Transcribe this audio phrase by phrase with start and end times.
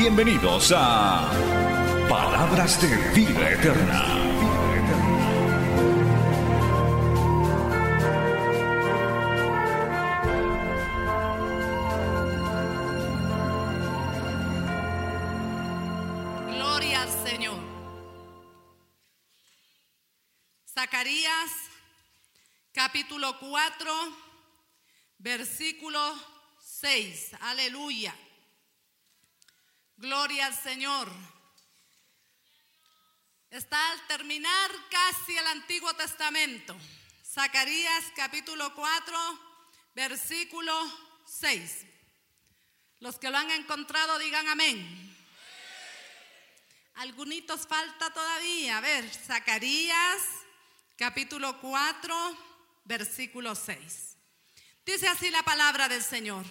[0.00, 1.30] Bienvenidos a
[2.08, 4.16] Palabras de Vida Eterna.
[16.46, 17.58] Gloria al Señor.
[20.66, 21.50] Zacarías
[22.72, 23.92] capítulo 4,
[25.18, 26.00] versículo
[26.58, 27.32] 6.
[27.42, 28.14] Aleluya.
[30.00, 31.12] Gloria al Señor.
[33.50, 36.74] Está al terminar casi el Antiguo Testamento.
[37.22, 39.16] Zacarías capítulo 4,
[39.94, 40.72] versículo
[41.26, 41.84] 6.
[43.00, 45.14] Los que lo han encontrado digan amén.
[46.94, 48.78] Algunitos falta todavía.
[48.78, 50.22] A ver, Zacarías
[50.96, 52.38] capítulo 4,
[52.84, 54.16] versículo 6.
[54.86, 56.46] Dice así la palabra del Señor.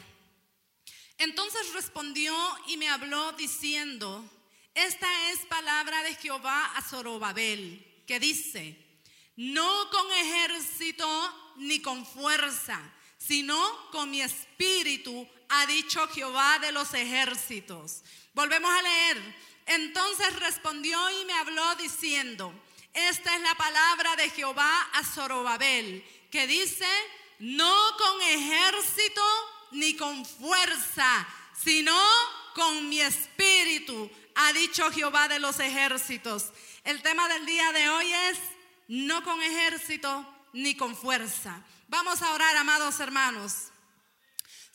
[1.20, 2.34] Entonces respondió
[2.67, 4.23] y me habló diciendo,
[4.73, 8.78] esta es palabra de Jehová a Zorobabel, que dice,
[9.36, 12.81] no con ejército ni con fuerza,
[13.17, 13.58] sino
[13.92, 18.02] con mi espíritu, ha dicho Jehová de los ejércitos.
[18.33, 19.50] Volvemos a leer.
[19.66, 22.54] Entonces respondió y me habló diciendo,
[22.94, 26.88] esta es la palabra de Jehová a Zorobabel, que dice,
[27.39, 29.22] no con ejército
[29.72, 31.28] ni con fuerza,
[31.62, 31.95] sino
[32.53, 36.52] con mi espíritu, ha dicho Jehová de los ejércitos.
[36.84, 38.39] El tema del día de hoy es,
[38.88, 41.64] no con ejército ni con fuerza.
[41.88, 43.70] Vamos a orar, amados hermanos.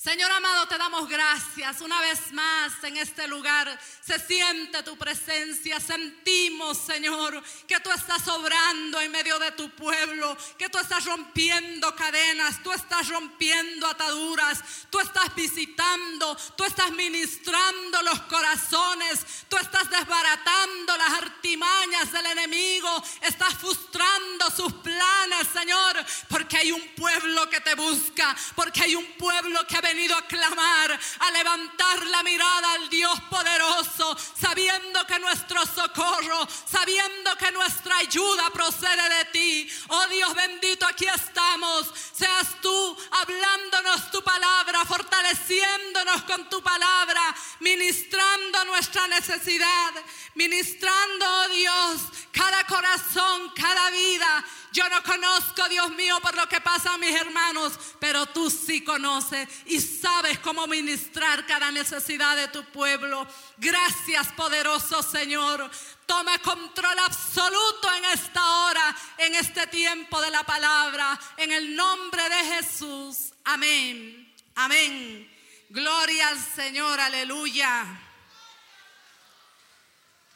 [0.05, 3.81] Señor amado, te damos gracias una vez más en este lugar.
[4.05, 5.81] Se siente tu presencia.
[5.81, 11.97] Sentimos, Señor, que tú estás obrando en medio de tu pueblo, que tú estás rompiendo
[11.97, 19.89] cadenas, tú estás rompiendo ataduras, tú estás visitando, tú estás ministrando los corazones, tú estás
[19.89, 27.63] desbaratando las artimañas del enemigo, estás frustrando sus planes, Señor, porque hay un pueblo que
[27.63, 32.73] te busca, porque hay un pueblo que ha venido a clamar, a levantar la mirada
[32.73, 39.71] al Dios poderoso, sabiendo que nuestro socorro, sabiendo que nuestra ayuda procede de ti.
[39.89, 41.87] Oh Dios bendito, aquí estamos.
[42.13, 47.23] Seas tú hablándonos tu palabra, fortaleciéndonos con tu palabra,
[47.61, 49.93] ministrando nuestra necesidad,
[50.35, 52.01] ministrando, oh Dios,
[52.33, 54.45] cada corazón, cada vida.
[54.75, 58.83] Yo no conozco, Dios mío, por lo que pasa a mis hermanos, pero tú sí
[58.83, 63.25] conoces y sabes cómo ministrar cada necesidad de tu pueblo.
[63.57, 65.71] Gracias, poderoso Señor.
[66.07, 72.29] Toma control absoluto en esta hora, en este tiempo de la palabra, en el nombre
[72.29, 73.33] de Jesús.
[73.45, 74.35] Amén.
[74.57, 75.33] Amén.
[75.69, 77.87] Gloria al Señor, aleluya.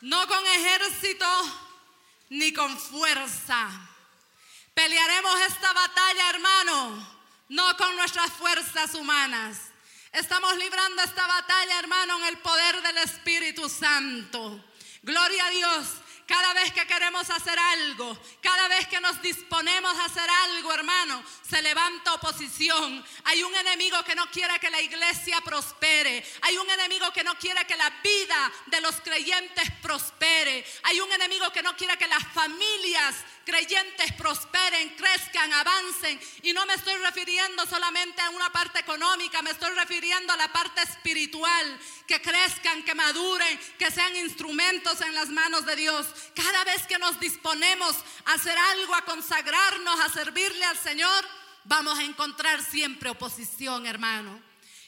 [0.02, 1.26] No con ejército
[2.28, 3.96] ni con fuerza.
[4.78, 7.08] Pelearemos esta batalla, hermano,
[7.48, 9.58] no con nuestras fuerzas humanas.
[10.12, 14.64] Estamos librando esta batalla, hermano, en el poder del Espíritu Santo.
[15.02, 15.88] Gloria a Dios.
[16.28, 21.24] Cada vez que queremos hacer algo, cada vez que nos disponemos a hacer algo, hermano,
[21.42, 23.02] se levanta oposición.
[23.24, 26.22] Hay un enemigo que no quiere que la iglesia prospere.
[26.42, 30.64] Hay un enemigo que no quiere que la vida de los creyentes prospere.
[30.82, 33.16] Hay un enemigo que no quiere que las familias
[33.48, 36.20] creyentes prosperen, crezcan, avancen.
[36.42, 40.52] Y no me estoy refiriendo solamente a una parte económica, me estoy refiriendo a la
[40.52, 41.80] parte espiritual.
[42.06, 46.06] Que crezcan, que maduren, que sean instrumentos en las manos de Dios.
[46.34, 47.96] Cada vez que nos disponemos
[48.26, 51.24] a hacer algo, a consagrarnos, a servirle al Señor,
[51.64, 54.42] vamos a encontrar siempre oposición, hermano.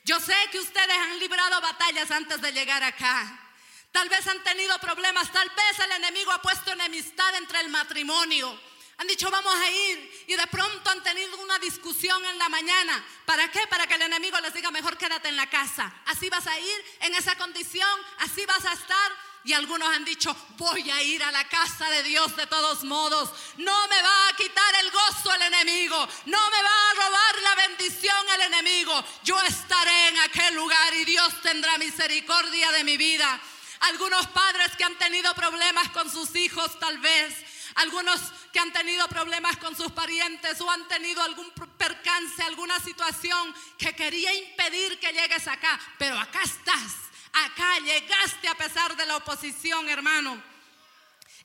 [0.04, 3.49] Yo sé que ustedes han librado batallas antes de llegar acá.
[3.92, 8.58] Tal vez han tenido problemas, tal vez el enemigo ha puesto enemistad entre el matrimonio.
[9.00, 13.02] Han dicho vamos a ir y de pronto han tenido una discusión en la mañana.
[13.24, 13.66] ¿Para qué?
[13.66, 15.90] Para que el enemigo les diga mejor quédate en la casa.
[16.04, 17.88] Así vas a ir en esa condición,
[18.18, 19.30] así vas a estar.
[19.42, 23.30] y algunos han dicho, voy a ir a la casa de Dios de todos modos.
[23.56, 25.96] No me va a quitar el gozo el enemigo.
[26.26, 29.02] No me va a robar la bendición el enemigo.
[29.24, 33.40] Yo estaré en aquel lugar y Dios tendrá misericordia de mi vida.
[33.80, 37.34] Algunos padres que han tenido problemas con sus hijos tal vez.
[37.76, 38.20] Algunos
[38.52, 43.94] que han tenido problemas con sus parientes o han tenido algún percance, alguna situación que
[43.94, 45.80] quería impedir que llegues acá.
[45.98, 50.42] Pero acá estás Acá llegaste a pesar de la oposición, hermano.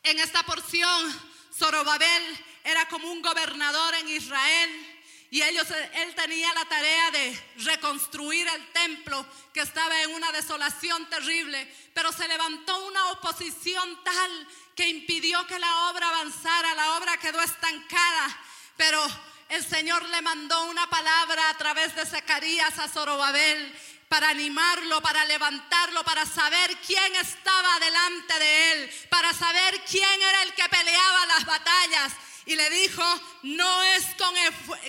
[0.03, 1.21] En esta porción,
[1.53, 4.94] Zorobabel era como un gobernador en Israel
[5.35, 11.09] y ellos, él tenía la tarea de reconstruir el templo que estaba en una desolación
[11.09, 14.47] terrible, pero se levantó una oposición tal
[14.77, 18.39] que impidió que la obra avanzara, la obra quedó estancada,
[18.77, 19.05] pero
[19.49, 23.77] el Señor le mandó una palabra a través de Zacarías a Zorobabel
[24.07, 30.43] para animarlo, para levantarlo, para saber quién estaba delante de él, para saber quién era
[30.43, 32.13] el que peleaba las batallas.
[32.45, 33.03] Y le dijo,
[33.43, 34.33] no es con,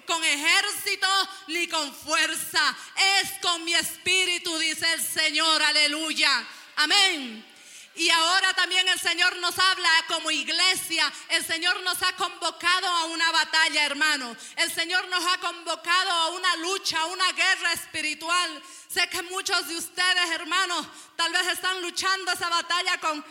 [0.06, 1.08] con ejército
[1.49, 2.76] ni con fuerza,
[3.23, 6.47] es con mi espíritu, dice el Señor, aleluya.
[6.76, 7.44] Amén.
[7.97, 11.11] Y ahora también el Señor nos habla como iglesia.
[11.31, 14.37] El Señor nos ha convocado a una batalla, hermano.
[14.56, 18.62] El Señor nos ha convocado a una lucha, a una guerra espiritual.
[18.87, 20.87] Sé que muchos de ustedes, hermanos,
[21.17, 23.25] tal vez están luchando esa batalla con,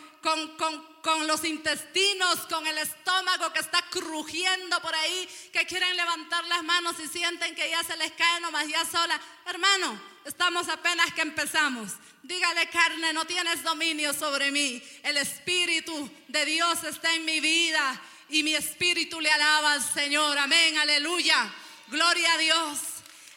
[0.58, 0.95] con,
[1.28, 6.96] los intestinos, con el estómago que está crujiendo por ahí, que quieren levantar las manos
[7.00, 9.20] y sienten que ya se les cae nomás ya sola.
[9.46, 11.92] Hermano, estamos apenas que empezamos.
[12.24, 14.82] Dígale carne, no tienes dominio sobre mí.
[15.04, 20.38] El Espíritu de Dios está en mi vida y mi espíritu le alaba al Señor.
[20.38, 21.54] Amén, aleluya.
[21.88, 22.80] Gloria a Dios.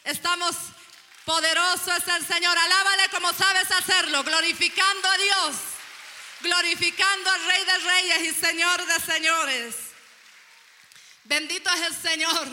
[0.03, 0.55] Estamos,
[1.23, 2.57] poderoso es el Señor.
[2.57, 5.55] Alábale como sabes hacerlo, glorificando a Dios,
[6.41, 9.75] glorificando al Rey de Reyes y Señor de Señores.
[11.23, 12.47] Bendito es el Señor.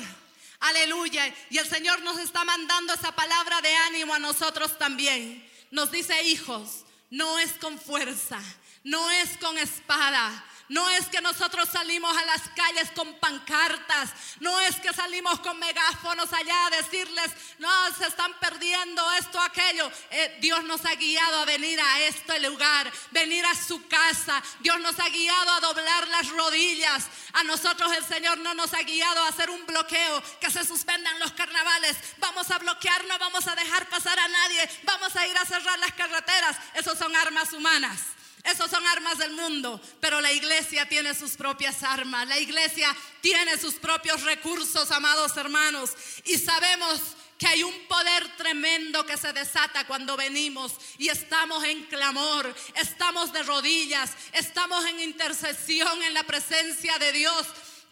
[0.61, 1.35] Aleluya.
[1.51, 6.23] Y el Señor nos está mandando esa palabra de ánimo a nosotros también nos dice
[6.25, 8.41] hijos, no es con fuerza,
[8.85, 14.11] no es con espada, no es que nosotros salimos a las calles con pancartas,
[14.41, 19.91] no es que salimos con megáfonos allá a decirles, no, se están perdiendo esto, aquello.
[20.11, 24.43] Eh, Dios nos ha guiado a venir a este lugar, venir a su casa.
[24.61, 27.07] Dios nos ha guiado a doblar las rodillas.
[27.35, 31.19] A nosotros el Señor no nos ha guiado a hacer un bloqueo, que se suspendan
[31.19, 31.97] los carnavales.
[32.19, 35.79] Vamos a bloquear, no vamos a dejar pasar a nadie, vamos a ir a cerrar
[35.79, 36.57] las carreteras.
[36.75, 38.16] Esos son armas humanas.
[38.47, 42.29] Esos son armas del mundo, pero la iglesia tiene sus propias armas.
[42.29, 45.91] La iglesia tiene sus propios recursos, amados hermanos.
[46.25, 47.01] Y sabemos
[47.39, 53.33] que hay un poder tremendo que se desata cuando venimos y estamos en clamor, estamos
[53.33, 57.47] de rodillas, estamos en intercesión en la presencia de Dios.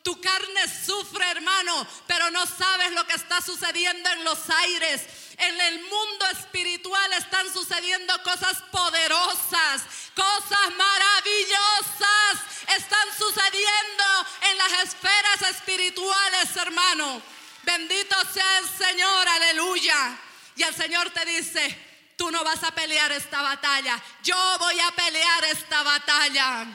[0.05, 5.01] Tu carne sufre, hermano, pero no sabes lo que está sucediendo en los aires.
[5.39, 9.83] En el mundo espiritual están sucediendo cosas poderosas,
[10.15, 12.39] cosas maravillosas.
[12.77, 14.05] Están sucediendo
[14.43, 17.23] en las esferas espirituales, hermano.
[17.63, 20.19] Bendito sea el Señor, aleluya.
[20.55, 24.91] Y el Señor te dice, tú no vas a pelear esta batalla, yo voy a
[24.91, 26.67] pelear esta batalla.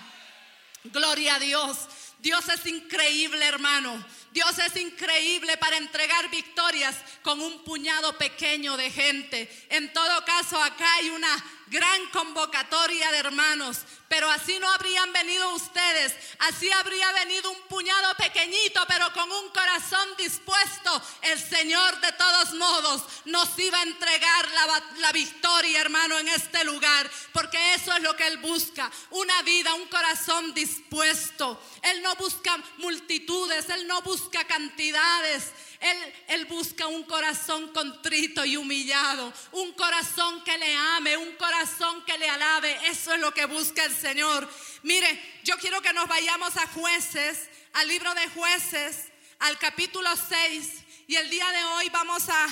[0.85, 1.77] Gloria a Dios.
[2.19, 4.05] Dios es increíble, hermano.
[4.31, 9.49] Dios es increíble para entregar victorias con un puñado pequeño de gente.
[9.69, 15.53] En todo caso, acá hay una gran convocatoria de hermanos, pero así no habrían venido
[15.53, 21.01] ustedes, así habría venido un puñado pequeñito, pero con un corazón dispuesto.
[21.21, 26.63] El Señor de todos modos nos iba a entregar la, la victoria, hermano, en este
[26.63, 31.61] lugar, porque eso es lo que Él busca, una vida, un corazón dispuesto.
[31.83, 35.53] Él no busca multitudes, Él no busca cantidades.
[35.79, 42.17] Él, busca un corazón contrito y humillado, un corazón que le ame, un corazón que
[42.17, 42.77] le alabe.
[42.87, 44.49] Eso es lo que busca el Señor.
[44.83, 49.09] Mire, yo quiero que nos vayamos a jueces, al libro de jueces,
[49.39, 50.83] al capítulo 6.
[51.07, 52.47] Y el día de hoy vamos a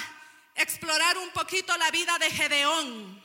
[0.55, 3.23] explorar un poquito la vida de Gedeón.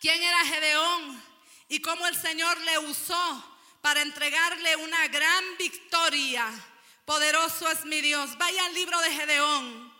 [0.00, 1.24] ¿Quién era Gedeón?
[1.68, 3.44] Y cómo el Señor le usó
[3.80, 6.50] para entregarle una gran victoria
[7.04, 8.36] Poderoso es mi Dios.
[8.38, 9.92] Vaya al libro de Gedeón,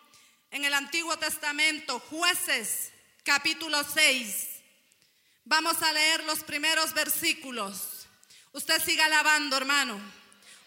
[0.51, 2.93] en el Antiguo Testamento, jueces,
[3.25, 4.49] capítulo 6.
[5.45, 8.07] Vamos a leer los primeros versículos.
[8.53, 10.01] Usted siga alabando, hermano.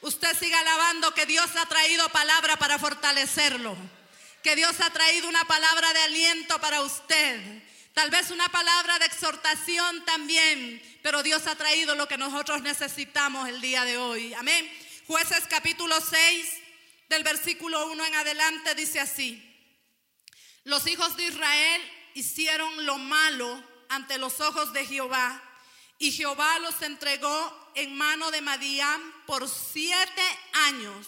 [0.01, 3.75] Usted siga alabando que Dios ha traído palabra para fortalecerlo.
[4.41, 7.63] Que Dios ha traído una palabra de aliento para usted.
[7.93, 13.47] Tal vez una palabra de exhortación también, pero Dios ha traído lo que nosotros necesitamos
[13.47, 14.33] el día de hoy.
[14.33, 14.69] Amén.
[15.13, 16.47] Jueces capítulo 6,
[17.07, 19.39] del versículo 1 en adelante, dice así.
[20.63, 21.81] Los hijos de Israel
[22.15, 25.39] hicieron lo malo ante los ojos de Jehová,
[25.99, 31.05] y Jehová los entregó en mano de Madián por siete años.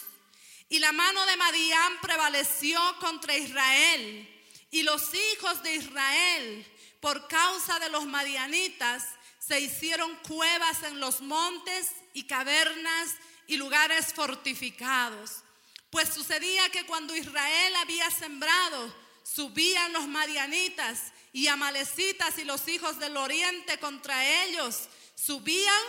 [0.70, 4.30] Y la mano de Madián prevaleció contra Israel.
[4.70, 9.04] Y los hijos de Israel por causa de los madianitas,
[9.38, 13.12] se hicieron cuevas en los montes y cavernas
[13.48, 15.44] y lugares fortificados.
[15.90, 23.00] Pues sucedía que cuando Israel había sembrado, subían los madianitas y amalecitas y los hijos
[23.00, 25.84] del oriente contra ellos, subían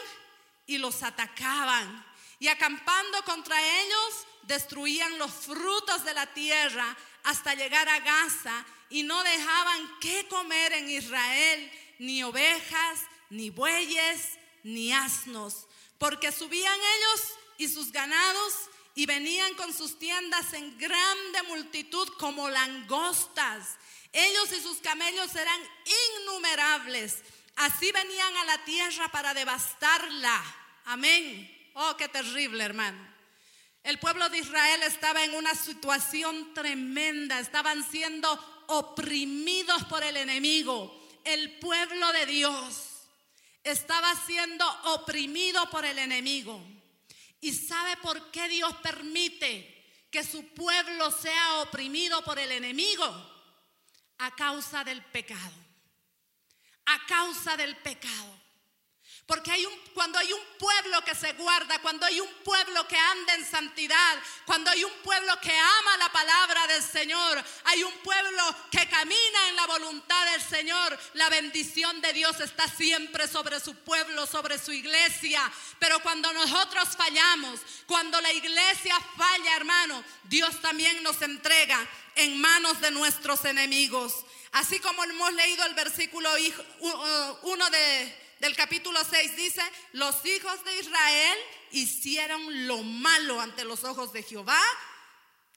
[0.66, 2.04] y los atacaban.
[2.38, 9.02] Y acampando contra ellos, destruían los frutos de la tierra hasta llegar a Gaza y
[9.02, 15.66] no dejaban qué comer en Israel, ni ovejas, ni bueyes, ni asnos,
[15.98, 17.22] porque subían ellos
[17.58, 18.52] y sus ganados
[18.94, 23.76] y venían con sus tiendas en grande multitud como langostas.
[24.12, 25.60] Ellos y sus camellos eran
[26.22, 27.22] innumerables.
[27.56, 30.42] Así venían a la tierra para devastarla.
[30.86, 31.70] Amén.
[31.74, 32.98] Oh, qué terrible, hermano.
[33.82, 37.38] El pueblo de Israel estaba en una situación tremenda.
[37.38, 41.06] Estaban siendo oprimidos por el enemigo.
[41.24, 42.82] El pueblo de Dios
[43.62, 46.62] estaba siendo oprimido por el enemigo.
[47.46, 53.06] ¿Y sabe por qué Dios permite que su pueblo sea oprimido por el enemigo?
[54.18, 55.54] A causa del pecado.
[56.86, 58.35] A causa del pecado.
[59.26, 62.96] Porque hay un, cuando hay un pueblo que se guarda, cuando hay un pueblo que
[62.96, 67.92] anda en santidad, cuando hay un pueblo que ama la palabra del Señor, hay un
[68.04, 73.58] pueblo que camina en la voluntad del Señor, la bendición de Dios está siempre sobre
[73.58, 75.42] su pueblo, sobre su iglesia.
[75.80, 82.80] Pero cuando nosotros fallamos, cuando la iglesia falla, hermano, Dios también nos entrega en manos
[82.80, 84.14] de nuestros enemigos.
[84.52, 86.30] Así como hemos leído el versículo
[87.42, 89.62] 1 de del capítulo 6 dice,
[89.92, 91.38] los hijos de Israel
[91.70, 94.60] hicieron lo malo ante los ojos de Jehová,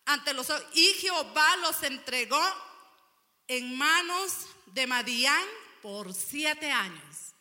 [0.06, 2.42] ante los y Jehová los entregó
[3.48, 5.46] en manos de Madián
[5.82, 7.34] por siete años.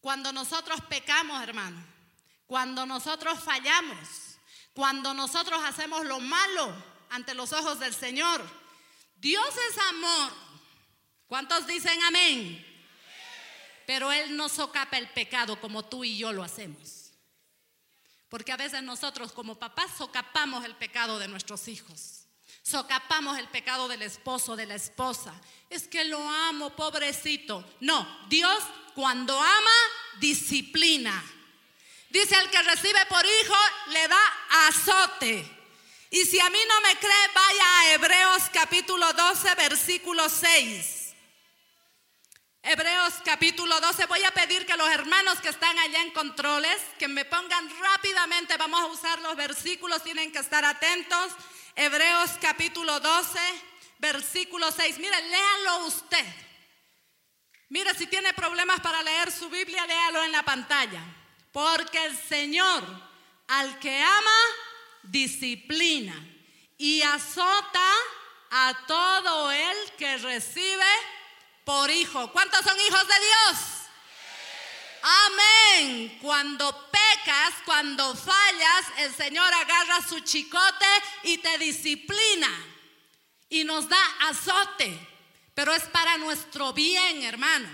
[0.00, 1.82] Cuando nosotros pecamos, hermano,
[2.46, 3.98] cuando nosotros fallamos,
[4.72, 6.74] cuando nosotros hacemos lo malo
[7.10, 8.42] ante los ojos del Señor,
[9.16, 10.32] Dios es amor.
[11.26, 12.65] ¿Cuántos dicen amén?
[13.86, 17.12] Pero Él no socapa el pecado como tú y yo lo hacemos.
[18.28, 22.24] Porque a veces nosotros como papás socapamos el pecado de nuestros hijos.
[22.62, 25.40] Socapamos el pecado del esposo, de la esposa.
[25.70, 27.64] Es que lo amo, pobrecito.
[27.80, 28.58] No, Dios
[28.94, 29.70] cuando ama,
[30.18, 31.24] disciplina.
[32.10, 33.54] Dice, el que recibe por hijo
[33.88, 35.48] le da azote.
[36.10, 40.95] Y si a mí no me cree, vaya a Hebreos capítulo 12, versículo 6.
[42.68, 44.06] Hebreos capítulo 12.
[44.06, 48.56] Voy a pedir que los hermanos que están allá en controles, que me pongan rápidamente,
[48.56, 51.30] vamos a usar los versículos, tienen que estar atentos.
[51.76, 53.38] Hebreos capítulo 12,
[54.00, 54.98] versículo 6.
[54.98, 56.26] Mire, léalo usted.
[57.68, 61.04] Mire, si tiene problemas para leer su Biblia, léalo en la pantalla.
[61.52, 62.82] Porque el Señor
[63.46, 64.40] al que ama,
[65.04, 66.20] disciplina
[66.76, 67.92] y azota
[68.50, 70.84] a todo el que recibe
[71.66, 72.30] por hijo.
[72.30, 73.58] ¿Cuántos son hijos de Dios?
[75.02, 76.18] Amén.
[76.22, 80.86] Cuando pecas, cuando fallas, el Señor agarra su chicote
[81.24, 82.48] y te disciplina
[83.48, 84.96] y nos da azote.
[85.54, 87.68] Pero es para nuestro bien, hermano.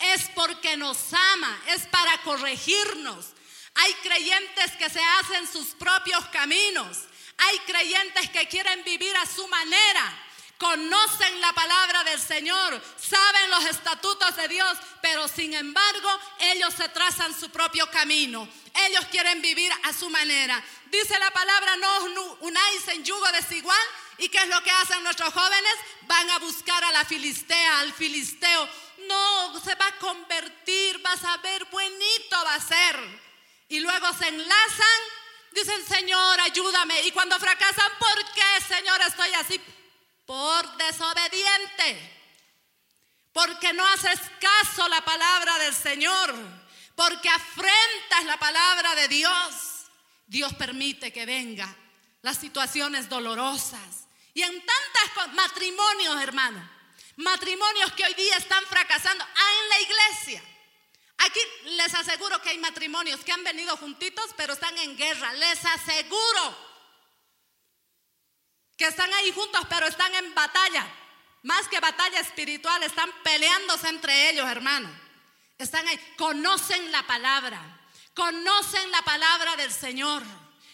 [0.00, 3.26] Es porque nos ama, es para corregirnos.
[3.74, 7.04] Hay creyentes que se hacen sus propios caminos.
[7.36, 10.24] Hay creyentes que quieren vivir a su manera
[10.58, 16.10] conocen la palabra del Señor, saben los estatutos de Dios, pero sin embargo
[16.40, 18.48] ellos se trazan su propio camino.
[18.86, 20.62] Ellos quieren vivir a su manera.
[20.86, 23.78] Dice la palabra, no unáis en yugo desigual.
[24.18, 25.74] ¿Y qué es lo que hacen nuestros jóvenes?
[26.02, 28.68] Van a buscar a la filistea, al filisteo.
[29.06, 32.98] No, se va a convertir, vas a ver, buenito va a ser.
[33.68, 35.00] Y luego se enlazan,
[35.52, 37.00] dicen, Señor, ayúdame.
[37.02, 39.60] Y cuando fracasan, ¿por qué, Señor, estoy así?
[40.28, 42.12] Por desobediente,
[43.32, 46.34] porque no haces caso la palabra del Señor,
[46.94, 49.54] porque afrentas la palabra de Dios.
[50.26, 51.74] Dios permite que vengan
[52.20, 54.06] las situaciones dolorosas.
[54.34, 56.78] Y en tantos matrimonios, hermano,
[57.18, 60.42] Matrimonios que hoy día están fracasando ah, en la iglesia.
[61.16, 65.32] Aquí les aseguro que hay matrimonios que han venido juntitos, pero están en guerra.
[65.32, 66.67] Les aseguro
[68.78, 70.86] que están ahí juntos, pero están en batalla.
[71.42, 74.88] Más que batalla espiritual, están peleándose entre ellos, hermano.
[75.58, 77.60] Están ahí, conocen la palabra,
[78.14, 80.22] conocen la palabra del Señor.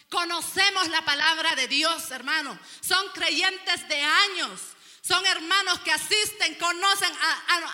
[0.09, 2.57] Conocemos la palabra de Dios, hermano.
[2.79, 4.61] Son creyentes de años.
[5.05, 7.11] Son hermanos que asisten, conocen.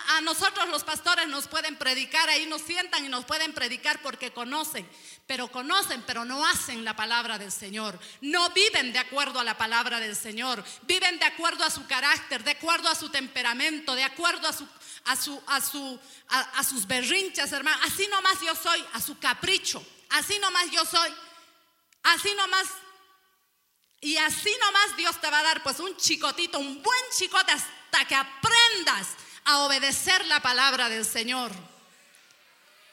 [0.08, 4.34] A, nosotros los pastores nos pueden predicar, ahí nos sientan y nos pueden predicar porque
[4.34, 4.86] conocen.
[5.26, 7.98] Pero conocen, pero no hacen la palabra del Señor.
[8.20, 10.62] No viven de acuerdo a la palabra del Señor.
[10.82, 14.68] Viven de acuerdo a su carácter, de acuerdo a su temperamento, de acuerdo a su,
[15.06, 15.98] a, su, a, su,
[16.28, 17.80] a, sus berrinches, hermano.
[17.84, 19.82] Así nomás yo soy, a su capricho.
[20.10, 21.10] Así nomás yo soy.
[22.02, 22.66] Así nomás
[24.02, 28.04] y así nomás Dios te va a dar pues un chicotito, un buen chicote hasta
[28.04, 29.08] que aprendas
[29.44, 31.52] a obedecer la palabra del Señor.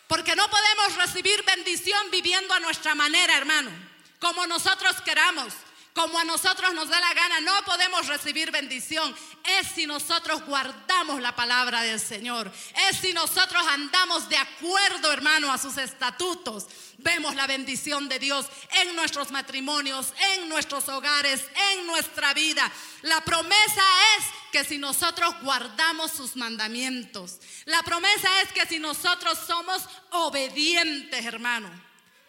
[0.08, 3.72] Porque no podemos recibir bendición viviendo a nuestra manera, hermano,
[4.20, 5.52] como nosotros queramos
[6.00, 9.14] como a nosotros nos da la gana, no podemos recibir bendición.
[9.44, 12.50] Es si nosotros guardamos la palabra del Señor.
[12.90, 16.68] Es si nosotros andamos de acuerdo, hermano, a sus estatutos.
[17.02, 18.46] Vemos la bendición de Dios
[18.82, 21.42] en nuestros matrimonios, en nuestros hogares,
[21.72, 22.70] en nuestra vida.
[23.04, 23.84] La promesa
[24.18, 31.26] es que si nosotros guardamos sus mandamientos, la promesa es que si nosotros somos obedientes,
[31.26, 31.70] hermano.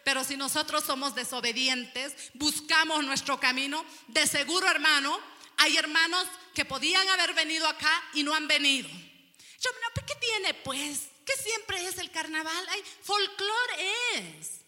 [0.05, 5.19] Pero si nosotros somos desobedientes, buscamos nuestro camino, de seguro, hermano,
[5.57, 6.25] hay hermanos
[6.55, 8.87] que podían haber venido acá y no han venido.
[8.87, 9.69] Yo,
[10.07, 11.09] ¿qué tiene pues?
[11.25, 12.67] ¿Qué siempre es el carnaval?
[12.69, 14.60] Ay, folclore es.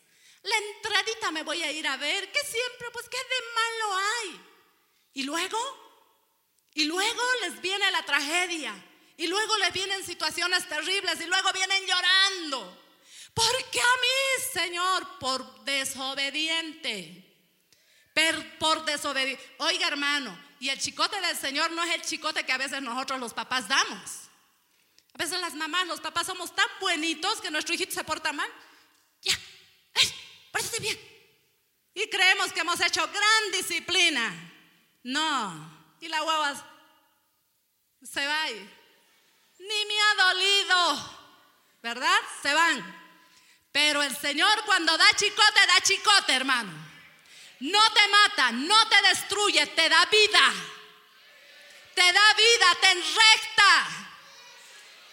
[0.44, 2.32] La entradita me voy a ir a ver.
[2.32, 2.92] ¿Qué siempre?
[2.92, 4.42] Pues, ¿qué de malo hay?
[5.14, 5.58] Y luego,
[6.74, 8.74] y luego les viene la tragedia.
[9.16, 11.20] Y luego les vienen situaciones terribles.
[11.22, 12.84] Y luego vienen llorando.
[13.34, 15.20] ¿Por qué a mí, Señor?
[15.20, 17.20] Por desobediente.
[18.60, 19.56] por desobediente.
[19.60, 23.20] Oiga, hermano, y el chicote del Señor no es el chicote que a veces nosotros
[23.20, 24.24] los papás damos.
[25.14, 28.50] A veces las mamás, los papás somos tan buenitos que nuestro hijito se porta mal.
[29.22, 29.38] Ya,
[30.54, 30.98] parece bien.
[31.96, 34.34] Y creemos que hemos hecho gran disciplina.
[35.04, 35.98] No.
[36.00, 36.64] Y la huevas
[38.04, 38.70] se va ahí.
[39.60, 41.20] Ni me ha dolido.
[41.82, 42.20] ¿Verdad?
[42.42, 43.02] Se van.
[43.72, 46.72] Pero el Señor cuando da chicote, da chicote, hermano.
[47.60, 50.54] No te mata, no te destruye, te da vida.
[51.96, 53.88] Te da vida, te enrecta.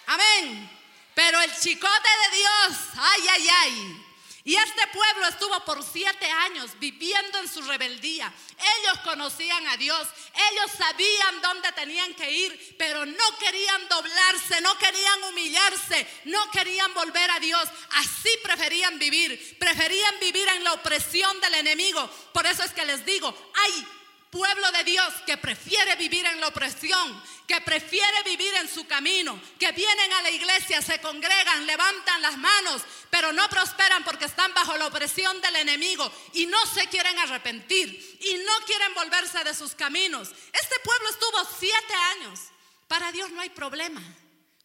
[0.07, 0.79] Amén.
[1.15, 4.07] Pero el chicote de Dios, ay, ay, ay.
[4.43, 8.33] Y este pueblo estuvo por siete años viviendo en su rebeldía.
[8.79, 10.09] Ellos conocían a Dios,
[10.53, 16.95] ellos sabían dónde tenían que ir, pero no querían doblarse, no querían humillarse, no querían
[16.95, 17.69] volver a Dios.
[17.97, 22.09] Así preferían vivir, preferían vivir en la opresión del enemigo.
[22.33, 23.87] Por eso es que les digo, hay
[24.31, 29.41] pueblo de Dios que prefiere vivir en la opresión, que prefiere vivir en su camino,
[29.59, 34.55] que vienen a la iglesia, se congregan, levantan las manos, pero no prosperan porque están
[34.55, 39.55] bajo la opresión del enemigo y no se quieren arrepentir y no quieren volverse de
[39.55, 40.29] sus caminos.
[40.53, 42.41] Este pueblo estuvo siete años.
[42.87, 44.03] Para Dios no hay problema.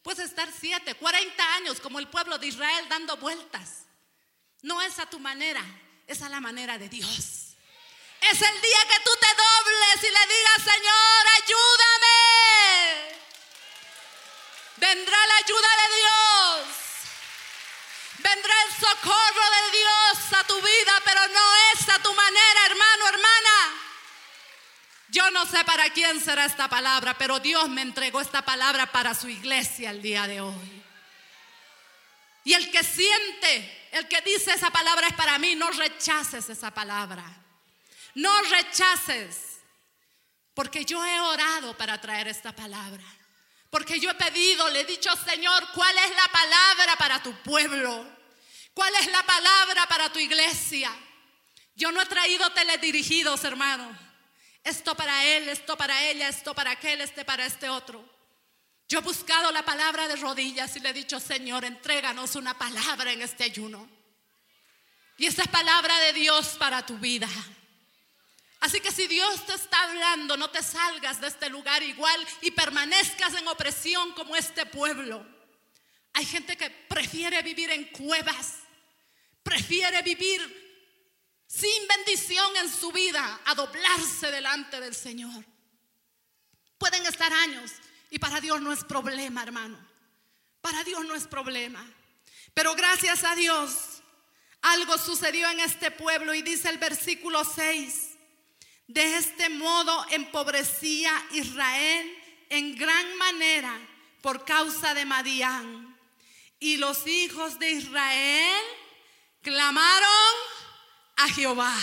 [0.03, 3.85] Puedes estar siete, cuarenta años como el pueblo de Israel dando vueltas.
[4.61, 5.63] No es a tu manera,
[6.05, 7.44] es a la manera de Dios.
[8.21, 13.15] Es el día que tú te dobles y le digas, Señor, ayúdame.
[14.77, 16.67] Vendrá la ayuda de Dios.
[18.17, 23.07] Vendrá el socorro de Dios a tu vida, pero no es a tu manera, hermano,
[23.07, 23.81] hermana.
[25.09, 29.13] Yo no sé para quién será esta palabra, pero Dios me entregó esta palabra para
[29.13, 30.83] su iglesia el día de hoy.
[32.43, 36.71] Y el que siente, el que dice esa palabra es para mí, no rechaces esa
[36.71, 37.23] palabra.
[38.15, 39.59] No rechaces,
[40.53, 43.03] porque yo he orado para traer esta palabra.
[43.69, 48.05] Porque yo he pedido, le he dicho, Señor, ¿cuál es la palabra para tu pueblo?
[48.73, 50.91] ¿Cuál es la palabra para tu iglesia?
[51.75, 53.97] Yo no he traído teledirigidos, hermano.
[54.63, 58.03] Esto para él, esto para ella, esto para aquel, este para este otro.
[58.87, 63.11] Yo he buscado la palabra de rodillas y le he dicho, Señor, entréganos una palabra
[63.11, 63.89] en este ayuno.
[65.17, 67.27] Y esa es palabra de Dios para tu vida.
[68.65, 72.49] Así que si Dios te está hablando, no te salgas de este lugar igual y
[72.49, 75.23] permanezcas en opresión como este pueblo.
[76.13, 78.55] Hay gente que prefiere vivir en cuevas,
[79.43, 85.45] prefiere vivir sin bendición en su vida a doblarse delante del Señor.
[86.79, 87.71] Pueden estar años
[88.09, 89.77] Y para Dios no es problema, hermano.
[90.61, 91.85] Para Dios no es problema.
[92.55, 94.01] Pero gracias a Dios,
[94.61, 98.14] algo sucedió en este pueblo y dice el versículo 6.
[98.87, 102.17] De este modo empobrecía Israel
[102.49, 103.77] en gran manera
[104.21, 105.97] por causa de Madián.
[106.59, 108.63] Y los hijos de Israel
[109.41, 110.33] clamaron
[111.17, 111.75] a Jehová.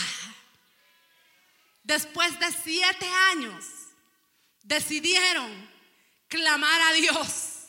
[1.82, 3.64] Después de siete años,
[4.62, 5.70] decidieron
[6.28, 7.68] clamar a Dios.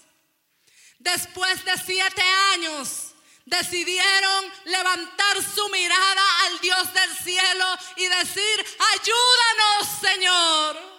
[0.99, 2.21] Después de siete
[2.53, 3.12] años,
[3.45, 7.65] decidieron levantar su mirada al Dios del cielo
[7.97, 10.93] y decir, ayúdanos Señor.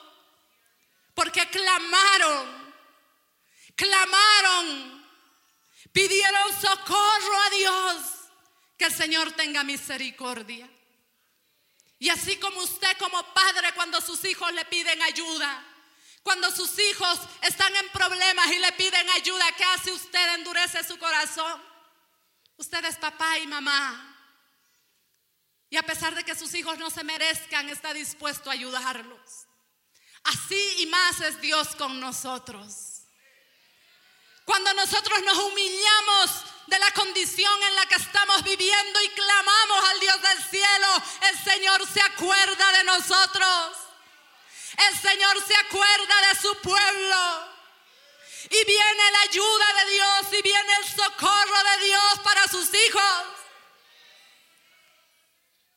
[1.15, 2.75] Porque clamaron,
[3.77, 5.07] clamaron,
[5.93, 7.97] pidieron socorro a Dios.
[8.77, 10.69] Que el Señor tenga misericordia.
[12.01, 15.65] Y así como usted como padre cuando sus hijos le piden ayuda,
[16.25, 20.35] cuando sus hijos están en problemas y le piden ayuda, ¿qué hace usted?
[20.35, 21.74] Endurece su corazón.
[22.57, 24.11] Usted es papá y mamá.
[25.71, 29.47] Y a pesar de que sus hijos no se merezcan, está dispuesto a ayudarlos.
[30.25, 33.03] Así y más es Dios con nosotros.
[34.45, 40.01] Cuando nosotros nos humillamos de la condición en la que estamos viviendo y clamamos al
[40.01, 40.89] Dios del cielo,
[41.31, 43.77] el Señor se acuerda de nosotros.
[44.89, 47.54] El Señor se acuerda de su pueblo.
[48.51, 53.25] Y viene la ayuda de Dios y viene el socorro de Dios para sus hijos.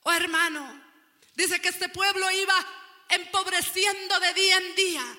[0.04, 0.84] Oh hermano,
[1.34, 2.56] dice que este pueblo iba
[3.10, 5.18] empobreciendo de día en día.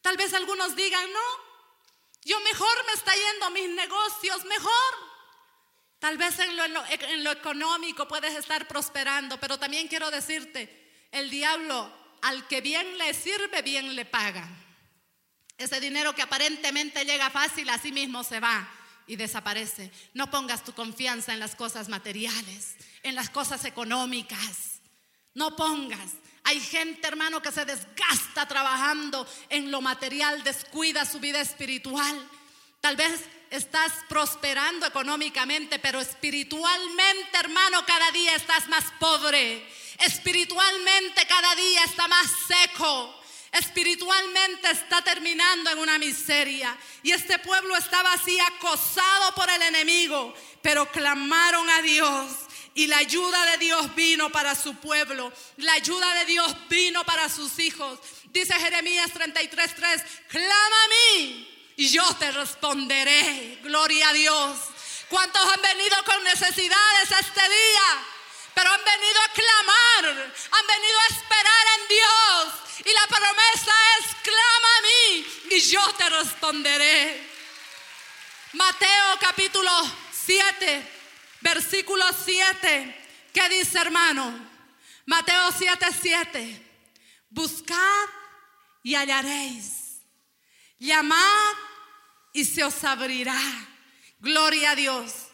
[0.00, 1.46] Tal vez algunos digan, no,
[2.24, 4.94] yo mejor me está yendo mis negocios, mejor.
[5.98, 11.30] Tal vez en lo, en lo, económico puedes estar prosperando, pero también quiero decirte, el
[11.30, 14.48] diablo al que bien le sirve, bien le paga.
[15.58, 18.68] Ese dinero que aparentemente llega fácil, así mismo se va
[19.06, 19.90] y desaparece.
[20.14, 24.80] No pongas tu confianza en las cosas materiales, en las cosas económicas.
[25.34, 26.12] No pongas.
[26.44, 32.28] Hay gente, hermano, que se desgasta trabajando en lo material, descuida su vida espiritual.
[32.80, 39.66] Tal vez estás prosperando económicamente, pero espiritualmente, hermano, cada día estás más pobre.
[39.98, 43.22] Espiritualmente cada día está más seco.
[43.58, 46.76] Espiritualmente está terminando en una miseria.
[47.02, 52.30] Y este pueblo estaba así acosado por el enemigo, pero clamaron a Dios
[52.76, 55.32] y la ayuda de Dios vino para su pueblo.
[55.56, 57.98] La ayuda de Dios vino para sus hijos.
[58.24, 63.60] Dice Jeremías 33:3, clama a mí y yo te responderé.
[63.62, 64.58] Gloria a Dios.
[65.08, 68.06] ¿Cuántos han venido con necesidades este día?
[68.56, 72.54] Pero han venido a clamar, han venido a esperar en Dios.
[72.86, 77.28] Y la promesa es, clama a mí y yo te responderé.
[78.54, 79.70] Mateo capítulo
[80.10, 80.90] 7,
[81.42, 84.48] versículo 7, ¿qué dice hermano?
[85.04, 86.66] Mateo 7, 7.
[87.28, 88.08] Buscad
[88.82, 90.00] y hallaréis.
[90.78, 91.52] Llamad
[92.32, 93.38] y se os abrirá.
[94.18, 95.25] Gloria a Dios.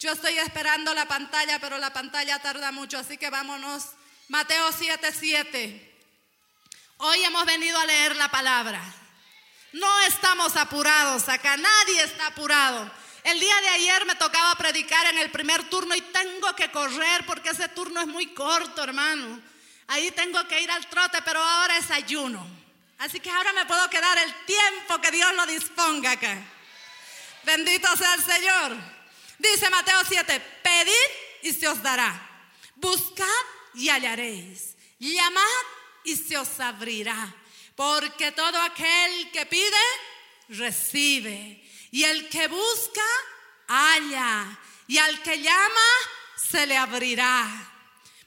[0.00, 3.84] Yo estoy esperando la pantalla, pero la pantalla tarda mucho, así que vámonos.
[4.28, 5.98] Mateo 7, 7.
[6.96, 8.80] Hoy hemos venido a leer la palabra.
[9.72, 12.90] No estamos apurados acá, nadie está apurado.
[13.24, 17.26] El día de ayer me tocaba predicar en el primer turno y tengo que correr
[17.26, 19.38] porque ese turno es muy corto, hermano.
[19.88, 22.46] Ahí tengo que ir al trote, pero ahora es ayuno.
[23.00, 26.38] Así que ahora me puedo quedar el tiempo que Dios lo disponga acá.
[27.42, 28.99] Bendito sea el Señor.
[29.40, 32.28] Dice Mateo 7, pedid y se os dará.
[32.74, 33.24] Buscad
[33.74, 34.76] y hallaréis.
[34.98, 35.64] Llamad
[36.04, 37.34] y se os abrirá.
[37.74, 39.86] Porque todo aquel que pide,
[40.50, 41.66] recibe.
[41.90, 43.00] Y el que busca,
[43.66, 44.58] halla.
[44.86, 45.88] Y al que llama,
[46.36, 47.48] se le abrirá.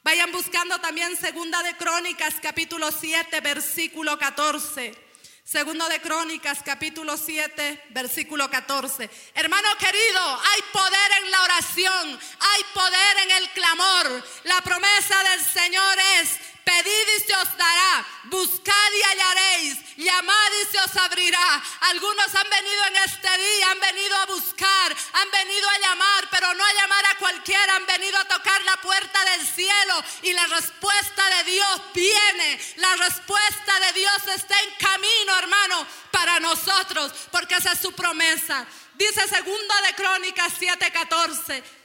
[0.04, 5.13] Vayan buscando también Segunda de Crónicas, capítulo 7, versículo 14.
[5.44, 9.10] Segundo de Crónicas, capítulo 7, versículo 14.
[9.36, 14.24] Hermano querido, hay poder en la oración, hay poder en el clamor.
[14.46, 16.30] La promesa del Señor es
[16.64, 21.64] Pedid y se os dará, buscad y hallaréis, llamad y se os abrirá.
[21.82, 26.54] Algunos han venido en este día, han venido a buscar, han venido a llamar, pero
[26.54, 30.48] no a llamar a cualquiera, han venido a tocar la puerta del cielo y la
[30.48, 32.60] respuesta de Dios viene.
[32.78, 38.66] La respuesta de Dios está en camino, hermano, para nosotros, porque esa es su promesa.
[38.96, 41.83] Dice segunda de Crónicas 7:14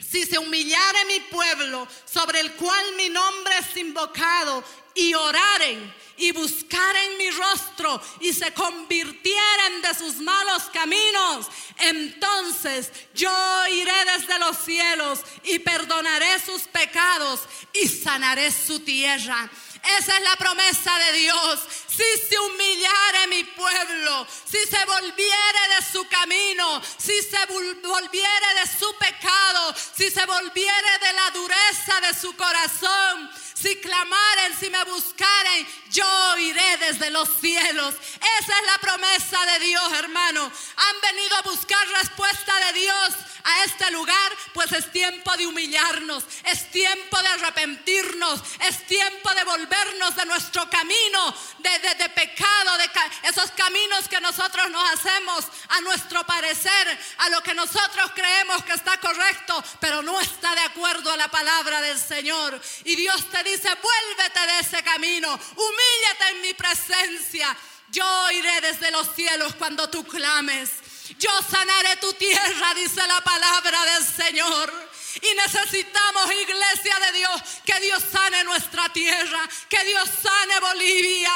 [0.00, 6.32] si se humillare mi pueblo, sobre el cual mi nombre es invocado, y oraren y
[6.32, 11.46] buscaren mi rostro y se convirtieren de sus malos caminos,
[11.78, 13.30] entonces yo
[13.68, 17.40] iré desde los cielos y perdonaré sus pecados
[17.72, 19.50] y sanaré su tierra.
[19.82, 21.60] Esa es la promesa de Dios.
[21.88, 28.78] Si se humillare mi pueblo, si se volviere de su camino, si se volviere de
[28.78, 34.82] su pecado, si se volviere de la dureza de su corazón, si clamaren, si me
[34.84, 37.94] buscaren, yo iré desde los cielos.
[38.40, 40.50] Esa es la promesa de Dios, hermano.
[40.76, 46.24] Han venido a buscar respuesta de Dios a este lugar, pues es tiempo de humillarnos,
[46.44, 52.90] es tiempo de arrepentirnos, es tiempo de volvernos de nuestro camino de, pecado, de
[53.28, 58.72] esos caminos que nosotros nos hacemos a nuestro parecer, a lo que nosotros creemos que
[58.72, 62.60] está correcto, pero no está de acuerdo a la palabra del Señor.
[62.84, 67.56] Y Dios te dice, vuélvete de ese camino, humíllate en mi presencia.
[67.90, 70.70] Yo iré desde los cielos cuando tú clames.
[71.18, 74.89] Yo sanaré tu tierra, dice la palabra del Señor.
[75.22, 81.32] Y necesitamos, iglesia de Dios, que Dios sane nuestra tierra, que Dios sane Bolivia.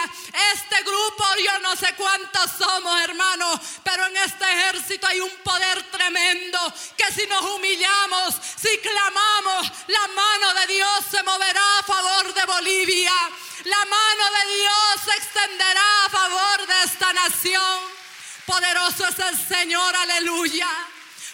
[0.54, 5.82] Este grupo, yo no sé cuántos somos, hermanos, pero en este ejército hay un poder
[5.90, 6.58] tremendo
[6.96, 12.46] que si nos humillamos, si clamamos, la mano de Dios se moverá a favor de
[12.46, 13.12] Bolivia.
[13.64, 17.80] La mano de Dios se extenderá a favor de esta nación.
[18.46, 20.68] Poderoso es el Señor, aleluya.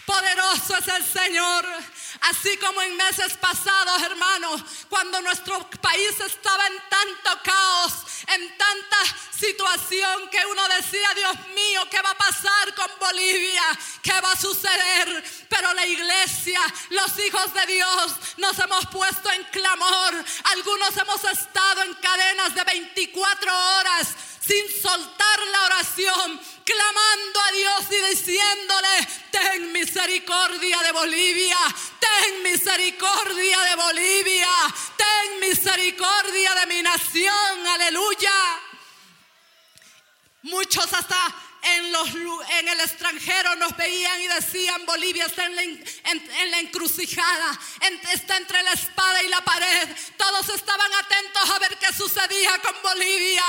[0.07, 1.66] Poderoso es el Señor.
[2.22, 7.92] Así como en meses pasados, hermanos, cuando nuestro país estaba en tanto caos,
[8.26, 8.96] en tanta
[9.38, 13.62] situación que uno decía, Dios mío, ¿qué va a pasar con Bolivia?
[14.02, 15.24] ¿Qué va a suceder?
[15.48, 20.24] Pero la iglesia, los hijos de Dios, nos hemos puesto en clamor.
[20.52, 24.09] Algunos hemos estado en cadenas de 24 horas
[24.50, 31.56] sin soltar la oración, clamando a Dios y diciéndole, ten misericordia de Bolivia,
[32.00, 34.48] ten misericordia de Bolivia,
[34.96, 38.32] ten misericordia de mi nación, aleluya.
[40.42, 41.32] Muchos hasta
[41.62, 45.57] en, los, en el extranjero nos veían y decían, Bolivia está en
[46.51, 47.59] la, encrucijada,
[48.12, 49.88] está entre la espada y la pared.
[50.16, 53.44] Todos estaban atentos a ver qué sucedía con Bolivia.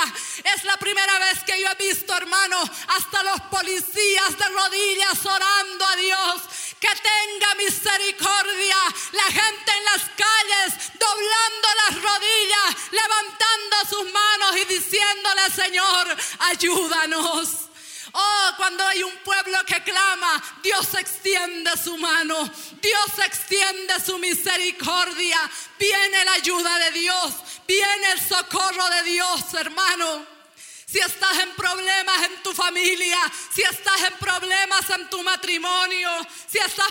[0.54, 5.86] Es la primera vez que yo he visto, hermano, hasta los policías de rodillas orando
[5.86, 6.42] a Dios.
[6.78, 8.76] Que tenga misericordia.
[9.12, 17.71] La gente en las calles doblando las rodillas, levantando sus manos y diciéndole, Señor, ayúdanos.
[18.14, 25.38] Oh, cuando hay un pueblo que clama, Dios extiende su mano, Dios extiende su misericordia.
[25.78, 27.32] Viene la ayuda de Dios,
[27.66, 30.32] viene el socorro de Dios, hermano
[30.92, 33.18] si estás en problemas en tu familia,
[33.50, 36.10] si estás en problemas en tu matrimonio,
[36.46, 36.88] si estás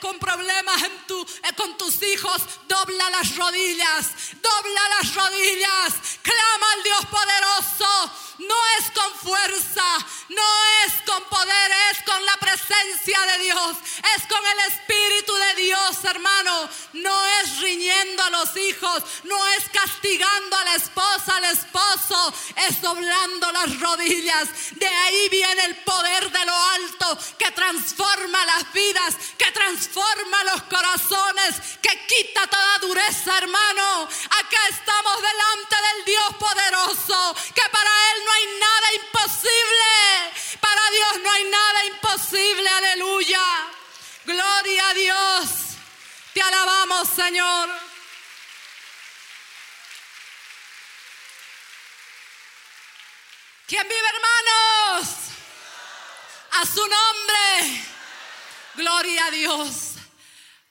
[0.00, 4.06] con problemas eh, con tus hijos, dobla las rodillas,
[4.40, 8.12] dobla las rodillas, clama al Dios poderoso.
[8.38, 9.84] No es con fuerza,
[10.28, 13.76] no es con poder, es con la presencia de Dios,
[14.16, 16.68] es con el Espíritu de Dios, hermano.
[16.94, 22.34] No es riñendo a los hijos, no es castigando a la esposa, al esposo,
[22.68, 24.48] es doblando las rodillas.
[24.72, 30.62] De ahí viene el poder de lo alto que transforma las vidas, que transforma los
[30.64, 34.02] corazones, que quita toda dureza, hermano.
[34.04, 40.58] Acá estamos delante del Dios poderoso, que para Él no hay nada imposible.
[40.60, 43.42] Para Dios no hay nada imposible, aleluya.
[44.24, 45.48] Gloria a Dios.
[46.32, 47.68] Te alabamos, Señor.
[53.66, 55.14] ¿Quién vive, hermanos?
[56.52, 57.84] A su nombre.
[58.74, 59.94] Gloria a Dios.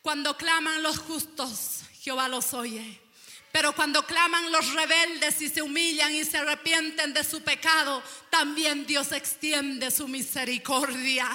[0.01, 3.02] Cuando claman los justos, Jehová los oye.
[3.53, 8.83] Pero cuando claman los rebeldes y se humillan y se arrepienten de su pecado, también
[8.87, 11.27] Dios extiende su misericordia.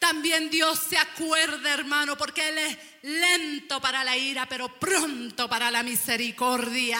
[0.00, 5.70] También Dios se acuerda, hermano, porque Él es lento para la ira, pero pronto para
[5.70, 6.98] la misericordia.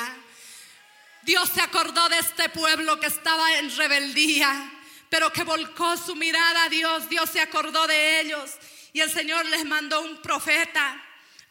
[1.22, 4.72] Dios se acordó de este pueblo que estaba en rebeldía,
[5.08, 7.08] pero que volcó su mirada a Dios.
[7.08, 8.52] Dios se acordó de ellos
[8.92, 11.02] y el Señor les mandó un profeta.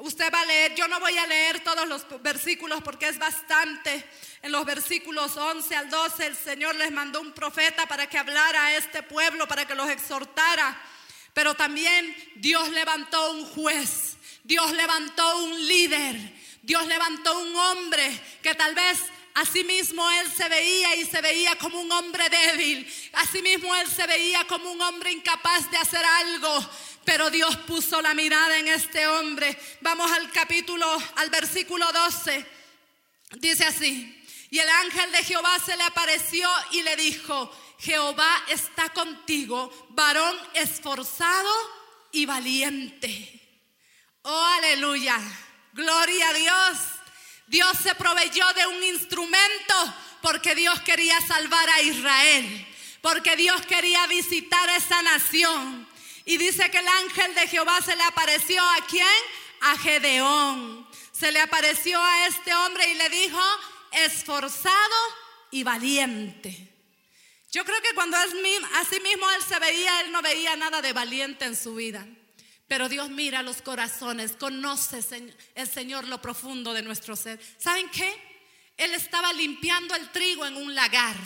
[0.02, 4.04] Usted va a leer, yo no voy a leer todos los versículos porque es bastante.
[4.42, 8.66] En los versículos 11 al 12 el Señor les mandó un profeta para que hablara
[8.66, 10.76] a este pueblo, para que los exhortara.
[11.36, 16.16] Pero también Dios levantó un juez, Dios levantó un líder,
[16.64, 18.98] Dios levantó un hombre que tal vez
[19.34, 22.92] Asimismo él se veía y se veía como un hombre débil.
[23.14, 26.70] Asimismo él se veía como un hombre incapaz de hacer algo.
[27.06, 29.58] Pero Dios puso la mirada en este hombre.
[29.82, 32.46] Vamos al capítulo, al versículo 12.
[33.38, 34.18] Dice así.
[34.50, 40.36] Y el ángel de Jehová se le apareció y le dijo, Jehová está contigo, varón
[40.54, 41.50] esforzado
[42.12, 43.40] y valiente.
[44.24, 45.18] Oh, aleluya.
[45.74, 46.78] Gloria a Dios.
[47.48, 52.68] Dios se proveyó de un instrumento porque Dios quería salvar a Israel,
[53.02, 55.88] porque Dios quería visitar esa nación.
[56.32, 59.06] Y dice que el ángel de Jehová se le apareció a quién?
[59.60, 60.88] A Gedeón.
[61.12, 63.42] Se le apareció a este hombre y le dijo,
[63.92, 64.96] esforzado
[65.52, 66.74] y valiente.
[67.52, 71.44] Yo creo que cuando así mismo él se veía, él no veía nada de valiente
[71.44, 72.08] en su vida.
[72.66, 75.04] Pero Dios mira los corazones, conoce
[75.56, 77.42] el Señor lo profundo de nuestro ser.
[77.58, 78.10] ¿Saben qué?
[78.78, 81.18] Él estaba limpiando el trigo en un lagar.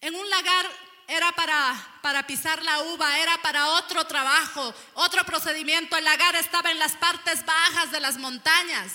[0.00, 0.70] En un lagar
[1.08, 5.96] era para, para pisar la uva, era para otro trabajo, otro procedimiento.
[5.96, 8.92] El lagar estaba en las partes bajas de las montañas.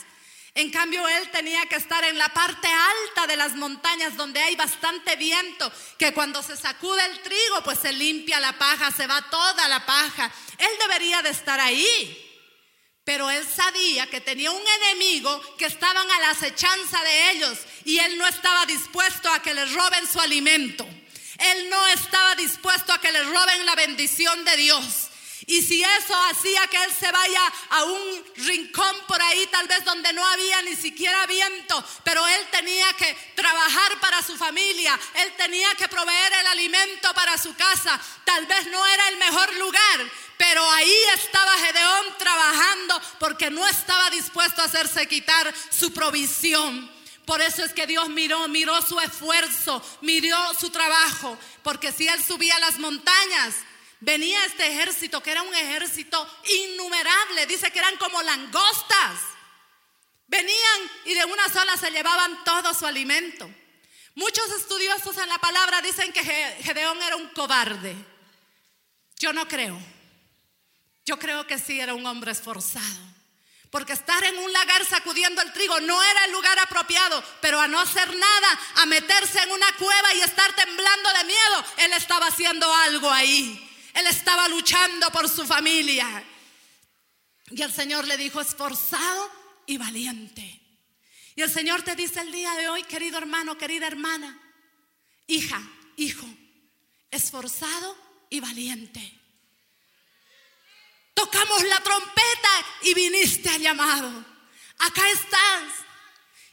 [0.54, 4.56] En cambio, él tenía que estar en la parte alta de las montañas donde hay
[4.56, 9.20] bastante viento, que cuando se sacude el trigo, pues se limpia la paja, se va
[9.32, 10.32] toda la paja.
[10.60, 12.20] Él debería de estar ahí.
[13.04, 17.98] Pero él sabía que tenía un enemigo que estaban a la acechanza de ellos y
[17.98, 20.88] él no estaba dispuesto a que les roben su alimento.
[21.38, 25.10] Él no estaba dispuesto a que les roben la bendición de Dios.
[25.46, 29.84] Y si eso hacía que él se vaya a un rincón por ahí, tal vez
[29.84, 35.34] donde no había ni siquiera viento, pero él tenía que trabajar para su familia, él
[35.36, 40.12] tenía que proveer el alimento para su casa, tal vez no era el mejor lugar,
[40.38, 46.93] pero ahí estaba Gedeón trabajando porque no estaba dispuesto a hacerse quitar su provisión.
[47.26, 52.22] Por eso es que Dios miró, miró su esfuerzo, miró su trabajo, porque si él
[52.24, 53.56] subía las montañas,
[54.02, 56.28] venía este ejército, que era un ejército
[56.66, 59.20] innumerable, dice que eran como langostas.
[60.28, 63.50] Venían y de una sola se llevaban todo su alimento.
[64.16, 67.96] Muchos estudiosos en la palabra dicen que Gedeón era un cobarde.
[69.20, 69.80] Yo no creo.
[71.06, 73.13] Yo creo que sí era un hombre esforzado.
[73.74, 77.68] Porque estar en un lagar sacudiendo el trigo no era el lugar apropiado, pero a
[77.68, 82.28] no hacer nada, a meterse en una cueva y estar temblando de miedo, él estaba
[82.28, 83.68] haciendo algo ahí.
[83.96, 86.24] Él estaba luchando por su familia.
[87.50, 89.32] Y el Señor le dijo, esforzado
[89.66, 90.62] y valiente.
[91.36, 94.40] Y el Señor te dice el día de hoy, querido hermano, querida hermana,
[95.26, 95.60] hija,
[95.98, 96.28] hijo,
[97.10, 97.98] esforzado
[98.30, 99.23] y valiente.
[101.14, 104.26] Tocamos la trompeta y viniste al llamado.
[104.80, 105.64] Acá estás.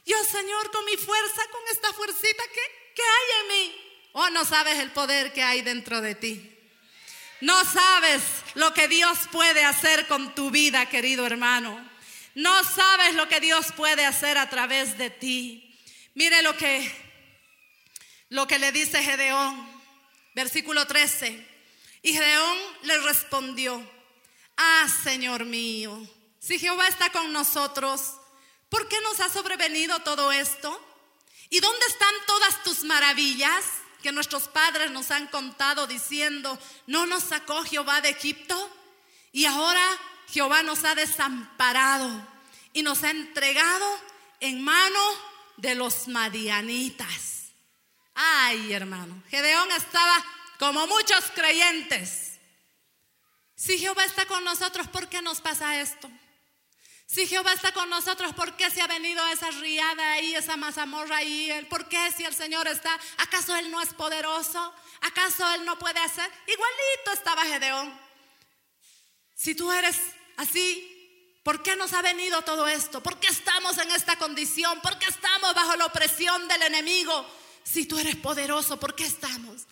[0.05, 3.75] Yo, Señor, con mi fuerza, con esta fuercita que, que hay en mí.
[4.13, 6.57] Oh, no sabes el poder que hay dentro de ti.
[7.39, 8.21] No sabes
[8.53, 11.89] lo que Dios puede hacer con tu vida, querido hermano.
[12.35, 15.75] No sabes lo que Dios puede hacer a través de ti.
[16.13, 17.11] Mire lo que
[18.29, 19.67] lo que le dice Gedeón,
[20.33, 21.45] versículo 13.
[22.03, 23.85] Y Gedeón le respondió:
[24.63, 26.07] "Ah, Señor mío,
[26.39, 28.13] si Jehová está con nosotros,
[28.69, 30.69] ¿por qué nos ha sobrevenido todo esto?
[31.49, 33.65] ¿Y dónde están todas tus maravillas?"
[34.01, 38.69] que nuestros padres nos han contado diciendo, no nos sacó Jehová de Egipto
[39.31, 39.83] y ahora
[40.27, 42.27] Jehová nos ha desamparado
[42.73, 43.99] y nos ha entregado
[44.39, 44.99] en mano
[45.57, 47.51] de los madianitas.
[48.15, 50.25] Ay, hermano, Gedeón estaba
[50.57, 52.30] como muchos creyentes.
[53.61, 56.09] Si Jehová está con nosotros, ¿por qué nos pasa esto?
[57.05, 61.17] Si Jehová está con nosotros, ¿por qué se ha venido esa riada ahí, esa mazamorra
[61.17, 61.67] ahí?
[61.69, 62.89] ¿Por qué si el Señor está?
[63.17, 64.73] ¿Acaso Él no es poderoso?
[65.01, 66.27] ¿Acaso Él no puede hacer?
[66.47, 67.93] Igualito estaba Gedeón.
[69.35, 69.95] Si tú eres
[70.37, 73.03] así, ¿por qué nos ha venido todo esto?
[73.03, 74.81] ¿Por qué estamos en esta condición?
[74.81, 77.27] ¿Por qué estamos bajo la opresión del enemigo?
[77.63, 79.67] Si tú eres poderoso, ¿por qué estamos?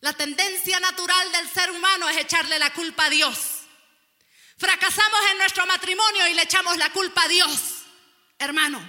[0.00, 3.38] La tendencia natural del ser humano es echarle la culpa a Dios.
[4.56, 7.82] Fracasamos en nuestro matrimonio y le echamos la culpa a Dios.
[8.38, 8.80] Hermano,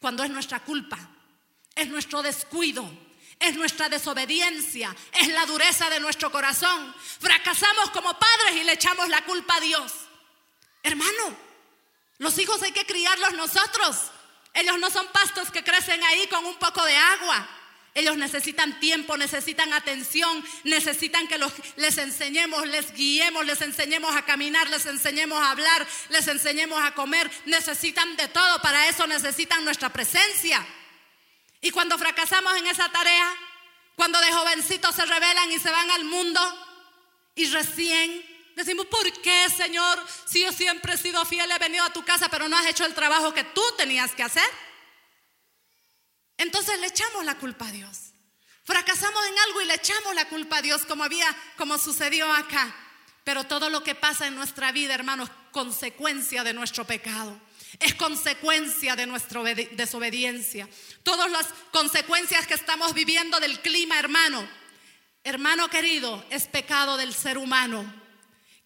[0.00, 0.98] cuando es nuestra culpa,
[1.74, 2.90] es nuestro descuido,
[3.38, 6.94] es nuestra desobediencia, es la dureza de nuestro corazón.
[7.20, 9.92] Fracasamos como padres y le echamos la culpa a Dios.
[10.82, 11.36] Hermano,
[12.18, 13.96] los hijos hay que criarlos nosotros.
[14.54, 17.48] Ellos no son pastos que crecen ahí con un poco de agua.
[17.94, 24.24] Ellos necesitan tiempo, necesitan atención, necesitan que los, les enseñemos, les guiemos, les enseñemos a
[24.24, 27.30] caminar, les enseñemos a hablar, les enseñemos a comer.
[27.44, 30.66] Necesitan de todo, para eso necesitan nuestra presencia.
[31.60, 33.30] Y cuando fracasamos en esa tarea,
[33.94, 36.40] cuando de jovencitos se rebelan y se van al mundo
[37.34, 38.24] y recién
[38.56, 40.02] decimos, ¿por qué, Señor?
[40.26, 42.86] Si yo siempre he sido fiel, he venido a tu casa, pero no has hecho
[42.86, 44.48] el trabajo que tú tenías que hacer.
[46.36, 48.12] Entonces le echamos la culpa a Dios.
[48.64, 51.26] Fracasamos en algo y le echamos la culpa a Dios, como había,
[51.56, 52.74] como sucedió acá.
[53.24, 57.40] Pero todo lo que pasa en nuestra vida, hermanos, es consecuencia de nuestro pecado.
[57.80, 60.68] Es consecuencia de nuestra desobediencia.
[61.02, 64.46] Todas las consecuencias que estamos viviendo del clima, hermano.
[65.24, 68.02] Hermano querido, es pecado del ser humano.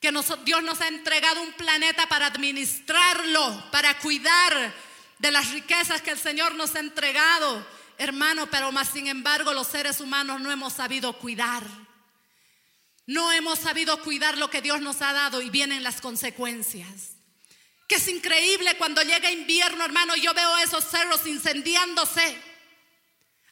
[0.01, 0.13] Que
[0.45, 4.75] Dios nos ha entregado un planeta para administrarlo, para cuidar
[5.19, 7.67] de las riquezas que el Señor nos ha entregado.
[7.99, 11.65] Hermano, pero más sin embargo los seres humanos no hemos sabido cuidar.
[13.07, 17.13] No hemos sabido cuidar lo que Dios nos ha dado y vienen las consecuencias.
[17.89, 22.37] Que es increíble cuando llega invierno, hermano, yo veo esos cerros incendiándose.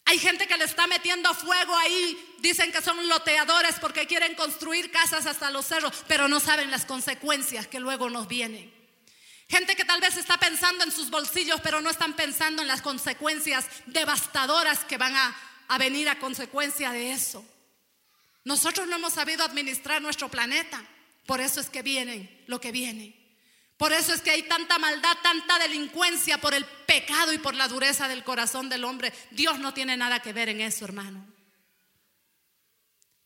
[0.07, 4.91] Hay gente que le está metiendo fuego ahí, dicen que son loteadores porque quieren construir
[4.91, 8.84] casas hasta los cerros, pero no saben las consecuencias que luego nos vienen.
[9.49, 12.83] Gente que tal vez está pensando en sus bolsillos, pero no están pensando en las
[12.83, 15.37] consecuencias devastadoras que van a,
[15.79, 17.45] venir a consecuencia de eso.
[18.45, 20.83] Nosotros no hemos sabido administrar nuestro planeta.
[21.27, 23.21] Por eso es que vienen lo que viene.
[23.77, 27.69] Por eso es que hay tanta maldad, tanta delincuencia por el pecado y por la
[27.69, 29.13] dureza del corazón del hombre.
[29.31, 31.27] Dios no tiene nada que ver en eso, hermano.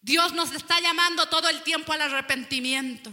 [0.00, 3.12] Dios nos está llamando todo el tiempo al arrepentimiento.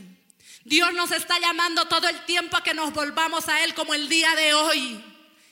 [0.65, 4.09] Dios nos está llamando todo el tiempo a que nos volvamos a Él como el
[4.09, 5.01] día de hoy.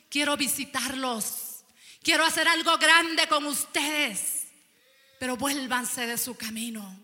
[0.09, 1.63] Quiero visitarlos.
[2.03, 4.43] Quiero hacer algo grande con ustedes
[5.23, 6.99] pero vuélvanse de su camino.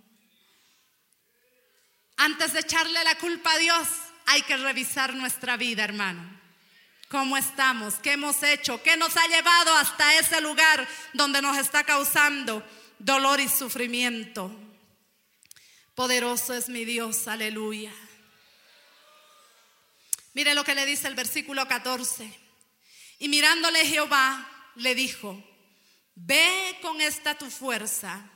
[2.18, 3.88] Antes de echarle la culpa a Dios,
[4.26, 6.38] hay que revisar nuestra vida, hermano.
[7.07, 7.93] ¿Cómo estamos?
[7.93, 8.84] ¿Qué hemos hecho?
[8.84, 12.62] ¿Qué nos ha llevado hasta ese lugar donde nos está causando
[12.97, 14.53] dolor y sufrimiento?
[16.00, 17.91] Poderoso es mi Dios, aleluya.
[20.34, 22.39] Mire lo que le dice el versículo 14.
[23.20, 25.43] Y mirándole Jehová, le dijo,
[26.16, 28.32] Ve con esta tu fuerza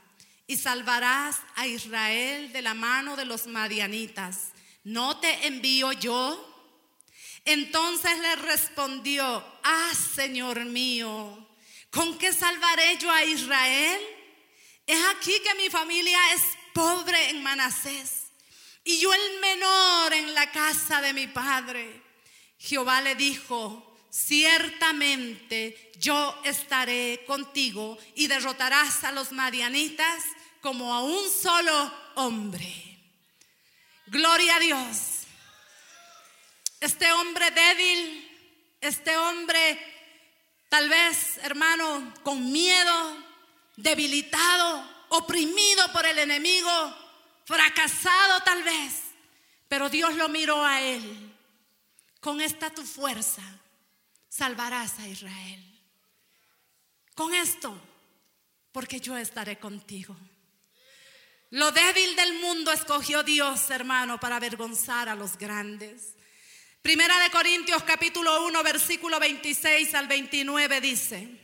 [0.46, 4.50] y salvarás a Israel de la mano de los madianitas.
[4.82, 6.76] ¿No te envío yo?
[7.46, 11.48] Entonces le respondió, ah, Señor mío,
[11.90, 14.02] ¿con qué salvaré yo a Israel?
[14.86, 16.42] Es aquí que mi familia es
[16.74, 18.24] pobre en Manasés
[18.84, 22.02] y yo el menor en la casa de mi padre.
[22.58, 30.22] Jehová le dijo, ciertamente yo estaré contigo y derrotarás a los marianitas
[30.60, 32.98] como a un solo hombre.
[34.06, 34.96] Gloria a Dios.
[36.80, 39.78] Este hombre débil, este hombre
[40.68, 43.16] tal vez, hermano, con miedo,
[43.76, 46.70] debilitado, oprimido por el enemigo,
[47.44, 48.92] fracasado tal vez,
[49.68, 51.32] pero Dios lo miró a él.
[52.20, 53.42] Con esta tu fuerza
[54.28, 55.62] salvarás a Israel.
[57.14, 57.76] Con esto,
[58.72, 60.16] porque yo estaré contigo.
[61.50, 66.16] Lo débil del mundo escogió Dios, hermano, para avergonzar a los grandes.
[66.82, 71.43] Primera de Corintios capítulo 1, versículo 26 al 29 dice,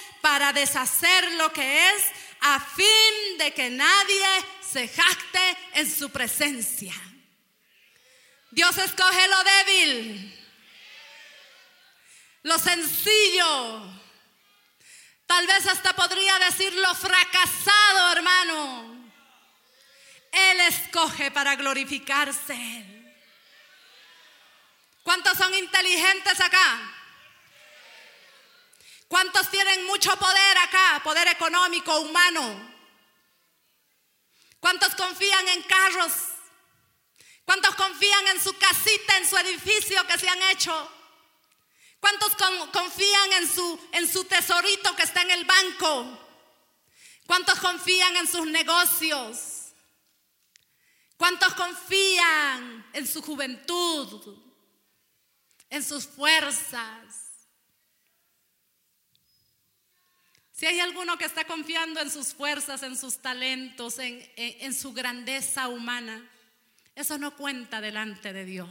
[0.21, 2.03] para deshacer lo que es
[2.41, 4.25] a fin de que nadie
[4.61, 6.93] se jacte en su presencia.
[8.51, 10.37] Dios escoge lo débil
[12.43, 13.81] lo sencillo.
[15.25, 19.11] Tal vez hasta podría decir lo fracasado, hermano.
[20.31, 22.85] Él escoge para glorificarse.
[25.03, 26.95] ¿Cuántos son inteligentes acá?
[29.11, 31.01] ¿Cuántos tienen mucho poder acá?
[31.03, 32.73] Poder económico, humano.
[34.57, 36.13] ¿Cuántos confían en carros?
[37.43, 40.89] ¿Cuántos confían en su casita, en su edificio que se han hecho?
[41.99, 42.37] ¿Cuántos
[42.71, 46.17] confían en su, en su tesorito que está en el banco?
[47.27, 49.73] ¿Cuántos confían en sus negocios?
[51.17, 54.37] ¿Cuántos confían en su juventud?
[55.69, 57.20] En sus fuerzas.
[60.61, 65.67] Si hay alguno que está confiando en sus fuerzas, en sus talentos, en, su grandeza
[65.69, 66.23] humana,
[66.93, 68.69] eso no cuenta delante de Dios.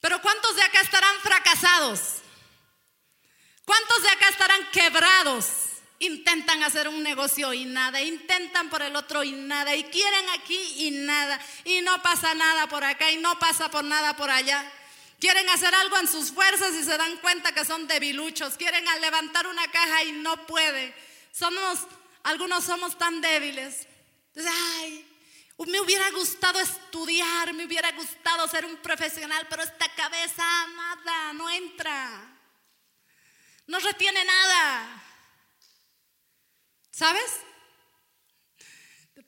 [0.00, 2.00] Pero ¿cuántos de acá estarán fracasados?
[3.64, 5.46] ¿Cuántos de acá estarán quebrados?
[6.00, 10.60] Intentan hacer un negocio y nada, intentan por el otro y nada, y quieren aquí
[10.78, 14.68] y nada, y no pasa nada por acá y no pasa por nada por allá.
[15.20, 18.56] Quieren hacer algo en sus fuerzas y se dan cuenta que son debiluchos.
[18.56, 20.94] Quieren levantar una caja y no puede.
[21.30, 21.80] Somos,
[22.22, 23.86] algunos somos tan débiles.
[24.34, 25.06] Entonces, ay,
[25.66, 30.42] me hubiera gustado estudiar, me hubiera gustado ser un profesional, pero esta cabeza
[30.74, 32.38] nada, no entra.
[33.66, 35.02] No retiene nada.
[36.90, 37.30] ¿Sabes?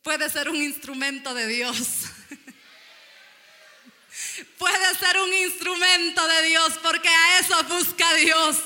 [0.02, 2.06] Puede ser un instrumento de Dios.
[4.58, 8.56] Puede ser un instrumento de Dios porque a eso busca Dios.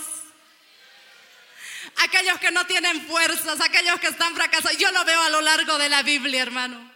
[1.97, 5.79] Aquellos que no tienen fuerzas, aquellos que están fracasados, yo lo veo a lo largo
[5.79, 6.93] de la Biblia, hermano.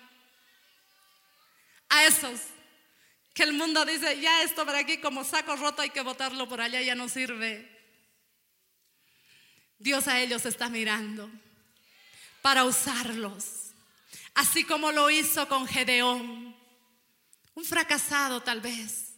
[1.89, 2.41] A esos
[3.33, 6.61] que el mundo dice, ya esto por aquí como saco roto hay que botarlo por
[6.61, 7.81] allá, ya no sirve.
[9.79, 11.31] Dios a ellos está mirando
[12.43, 13.73] para usarlos,
[14.35, 16.50] así como lo hizo con Gedeón,
[17.55, 19.15] un fracasado tal vez.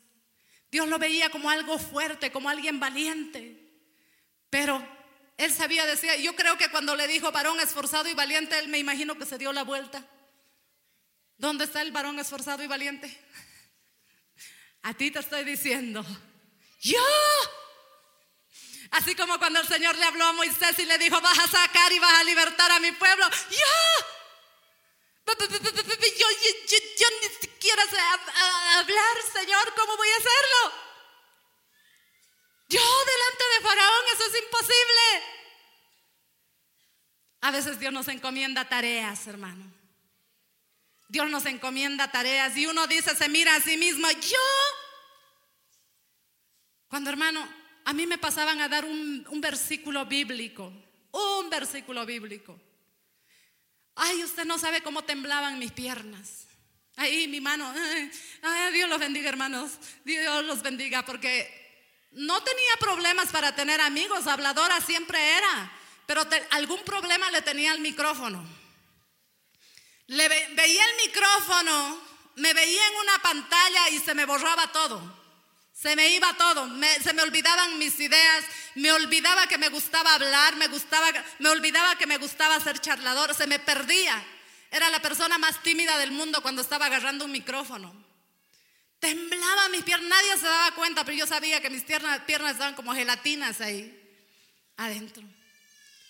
[0.70, 3.72] Dios lo veía como algo fuerte, como alguien valiente,
[4.48, 4.86] pero
[5.36, 8.78] él sabía decir, yo creo que cuando le dijo varón esforzado y valiente, él me
[8.78, 10.06] imagino que se dio la vuelta.
[11.36, 13.14] ¿Dónde está el varón esforzado y valiente?
[14.82, 16.04] A ti te estoy diciendo,
[16.80, 17.00] yo
[18.92, 21.90] Así como cuando el Señor le habló a Moisés y le dijo, vas a sacar
[21.92, 23.26] y vas a libertar a mi pueblo.
[23.50, 23.56] Yo,
[26.98, 27.06] yo,
[27.90, 27.98] sé
[28.76, 30.82] hablar, Señor, ¿cómo voy a hacerlo?
[32.68, 35.22] Yo delante de Faraón, eso es imposible.
[37.42, 39.64] A veces Dios nos encomienda tareas, hermano.
[41.08, 44.38] Dios nos encomienda tareas y uno dice, se mira a sí mismo, yo.
[46.88, 47.46] Cuando hermano,
[47.84, 50.72] a mí me pasaban a dar un, versículo bíblico,
[51.10, 52.58] un versículo bíblico.
[53.94, 56.46] Ay, usted no sabe cómo temblaban mis piernas.
[56.96, 57.72] Ahí mi mano,
[58.72, 59.72] Dios los bendiga hermanos,
[60.04, 61.62] Dios los bendiga, porque
[62.12, 65.72] no tenía problemas para tener amigos, habladora siempre era,
[66.06, 68.44] pero algún problema le tenía al micrófono.
[70.08, 71.98] Le veía el micrófono,
[72.36, 75.22] me veía en una pantalla y se me borraba todo.
[75.72, 76.68] Se me iba todo,
[77.02, 81.96] se me olvidaban mis ideas, me olvidaba que me gustaba hablar, me, gustaba, me olvidaba
[81.96, 84.22] que me gustaba ser charlador, se me perdía.
[84.72, 87.94] Era la persona más tímida del mundo cuando estaba agarrando un micrófono.
[88.98, 92.94] Temblaba mis piernas, nadie se daba cuenta, pero yo sabía que mis piernas, estaban como
[92.94, 94.00] gelatinas ahí,
[94.78, 95.22] adentro.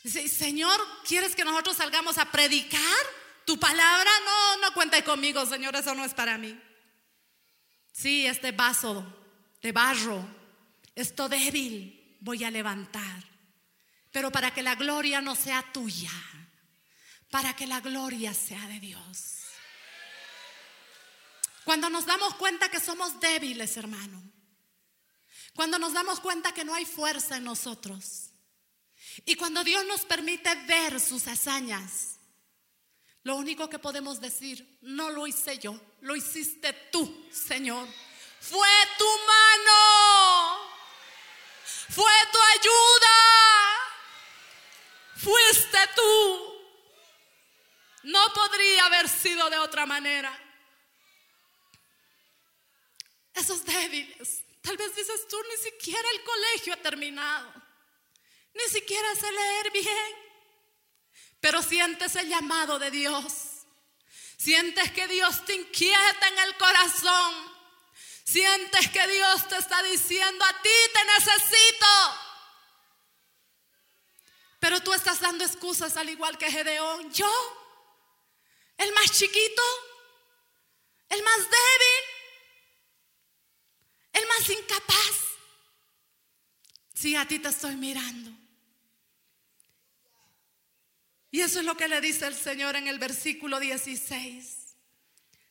[0.04, 2.80] Dice, Señor, ¿quieres que nosotros salgamos a predicar
[3.44, 4.10] tu palabra?
[4.24, 6.56] No, no cuente conmigo, Señor, eso no es para mí.
[7.90, 9.04] Sí, este vaso
[9.60, 10.24] de barro,
[10.94, 13.24] esto débil voy a levantar.
[14.12, 16.12] Pero para que la gloria no sea tuya,
[17.32, 19.38] para que la gloria sea de Dios.
[21.64, 24.22] Cuando nos damos cuenta que somos débiles, hermano.
[25.54, 28.28] Cuando nos damos cuenta que no hay fuerza en nosotros.
[29.24, 32.18] Y cuando Dios nos permite ver sus hazañas,
[33.22, 37.88] lo único que podemos decir, no lo hice yo, lo hiciste tú, Señor.
[38.40, 38.68] Fue
[38.98, 40.58] tu mano.
[41.88, 43.16] Fue tu ayuda.
[45.16, 46.51] Fuiste tú.
[48.04, 50.36] No podría haber sido de otra manera.
[53.34, 54.44] Esos débiles.
[54.60, 57.52] Tal vez dices tú, ni siquiera el colegio ha terminado.
[58.54, 60.16] Ni siquiera sé leer bien.
[61.40, 63.64] Pero sientes el llamado de Dios.
[64.36, 67.52] Sientes que Dios te inquieta en el corazón.
[68.24, 71.86] Sientes que Dios te está diciendo, a ti te necesito.
[74.60, 77.12] Pero tú estás dando excusas al igual que Gedeón.
[77.12, 77.61] Yo,
[78.82, 79.62] el más chiquito,
[81.08, 82.04] el más débil,
[84.12, 85.16] el más incapaz.
[86.94, 88.30] Sí, a ti te estoy mirando.
[91.30, 94.76] Y eso es lo que le dice el Señor en el versículo 16.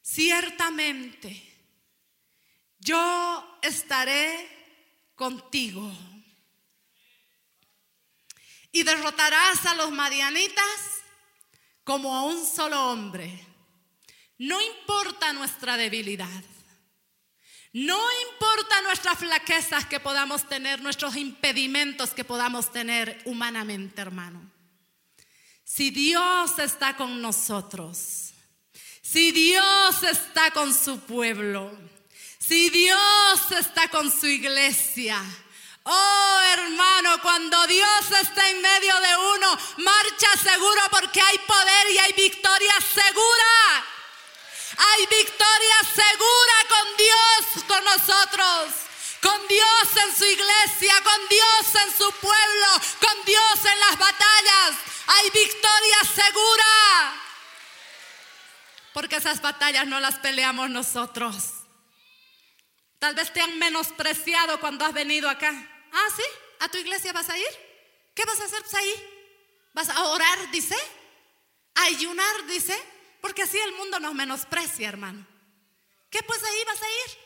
[0.02, 1.52] Ciertamente
[2.80, 4.50] yo estaré
[5.16, 5.92] contigo.
[8.72, 11.01] Y derrotarás a los madianitas
[11.84, 13.48] como a un solo hombre.
[14.38, 16.44] No importa nuestra debilidad.
[17.74, 24.52] No importa nuestras flaquezas que podamos tener, nuestros impedimentos que podamos tener humanamente, hermano.
[25.64, 28.34] Si Dios está con nosotros,
[29.02, 31.72] si Dios está con su pueblo,
[32.40, 35.24] si Dios está con su iglesia,
[35.84, 41.98] Oh hermano, cuando Dios está en medio de uno, marcha seguro porque hay poder y
[41.98, 43.86] hay victoria segura.
[44.78, 45.06] Hay
[45.62, 48.74] victoria segura con Dios, con nosotros.
[49.22, 52.68] Con Dios en su iglesia, con Dios en su pueblo,
[53.00, 54.78] con Dios en las batallas.
[55.06, 57.22] Hay victoria segura.
[58.94, 61.36] Porque esas batallas no las peleamos nosotros.
[62.98, 65.52] Tal vez te han menospreciado cuando has venido acá.
[65.92, 66.24] Ah, sí,
[66.60, 68.12] a tu iglesia vas a ir.
[68.16, 69.30] ¿Qué vas a hacer pues, ahí?
[69.74, 70.78] ¿Vas a orar, dice?
[71.76, 72.76] ¿A ayunar, dice?
[73.22, 75.31] Porque así el mundo nos menosprecia, hermano.
[76.12, 77.18] ¿Qué pues ahí vas a ir?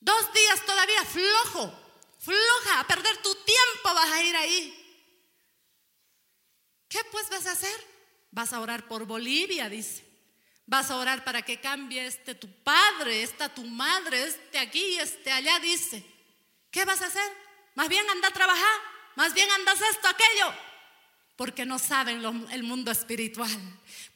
[0.00, 1.74] Dos días todavía, flojo,
[2.20, 4.82] floja, a perder tu tiempo vas a ir ahí.
[6.88, 7.86] ¿Qué pues vas a hacer?
[8.30, 10.04] Vas a orar por Bolivia, dice.
[10.66, 15.32] Vas a orar para que cambie este tu padre, esta tu madre, este aquí, este
[15.32, 16.04] allá, dice.
[16.70, 17.32] ¿Qué vas a hacer?
[17.74, 18.80] Más bien anda a trabajar,
[19.16, 20.54] más bien andas esto, aquello.
[21.34, 23.50] Porque no saben el mundo espiritual.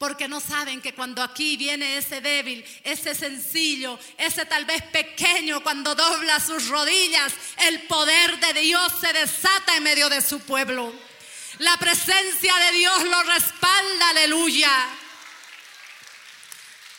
[0.00, 5.62] Porque no saben que cuando aquí viene ese débil, ese sencillo, ese tal vez pequeño,
[5.62, 7.34] cuando dobla sus rodillas,
[7.68, 10.90] el poder de Dios se desata en medio de su pueblo.
[11.58, 14.70] La presencia de Dios lo respalda, aleluya.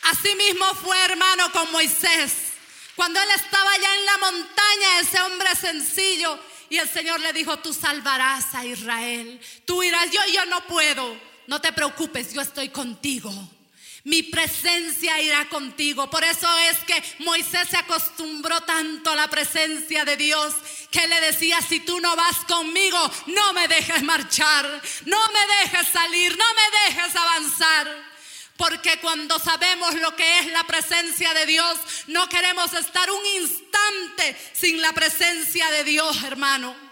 [0.02, 2.52] Así mismo fue hermano con Moisés.
[2.94, 6.38] Cuando él estaba allá en la montaña, ese hombre sencillo,
[6.70, 9.40] y el Señor le dijo, tú salvarás a Israel.
[9.64, 11.31] Tú irás, yo, yo no puedo.
[11.52, 13.30] No te preocupes, yo estoy contigo.
[14.04, 16.08] Mi presencia irá contigo.
[16.08, 20.54] Por eso es que Moisés se acostumbró tanto a la presencia de Dios
[20.90, 24.64] que le decía, si tú no vas conmigo, no me dejes marchar,
[25.04, 28.02] no me dejes salir, no me dejes avanzar.
[28.56, 34.52] Porque cuando sabemos lo que es la presencia de Dios, no queremos estar un instante
[34.54, 36.91] sin la presencia de Dios, hermano.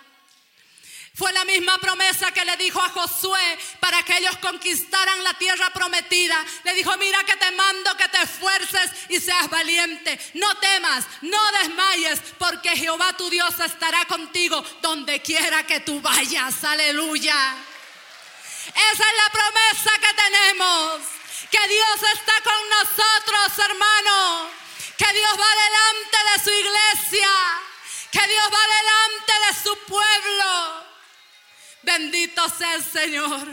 [1.15, 5.71] Fue la misma promesa que le dijo a Josué para que ellos conquistaran la tierra
[5.71, 6.37] prometida.
[6.65, 10.19] Le dijo, mira que te mando que te esfuerces y seas valiente.
[10.35, 16.63] No temas, no desmayes, porque Jehová tu Dios estará contigo donde quiera que tú vayas.
[16.65, 17.57] Aleluya.
[18.69, 24.51] Esa es la promesa que tenemos que Dios está con nosotros, hermano,
[24.97, 27.29] que Dios va delante de su iglesia,
[28.13, 30.90] que Dios va delante de su pueblo.
[31.83, 33.47] Bendito sea el Señor.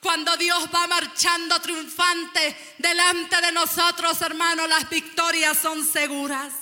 [0.00, 6.52] Cuando Dios va marchando triunfante delante de nosotros, hermano, las victorias son seguras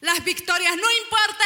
[0.00, 0.76] las victorias.
[0.76, 1.44] No importa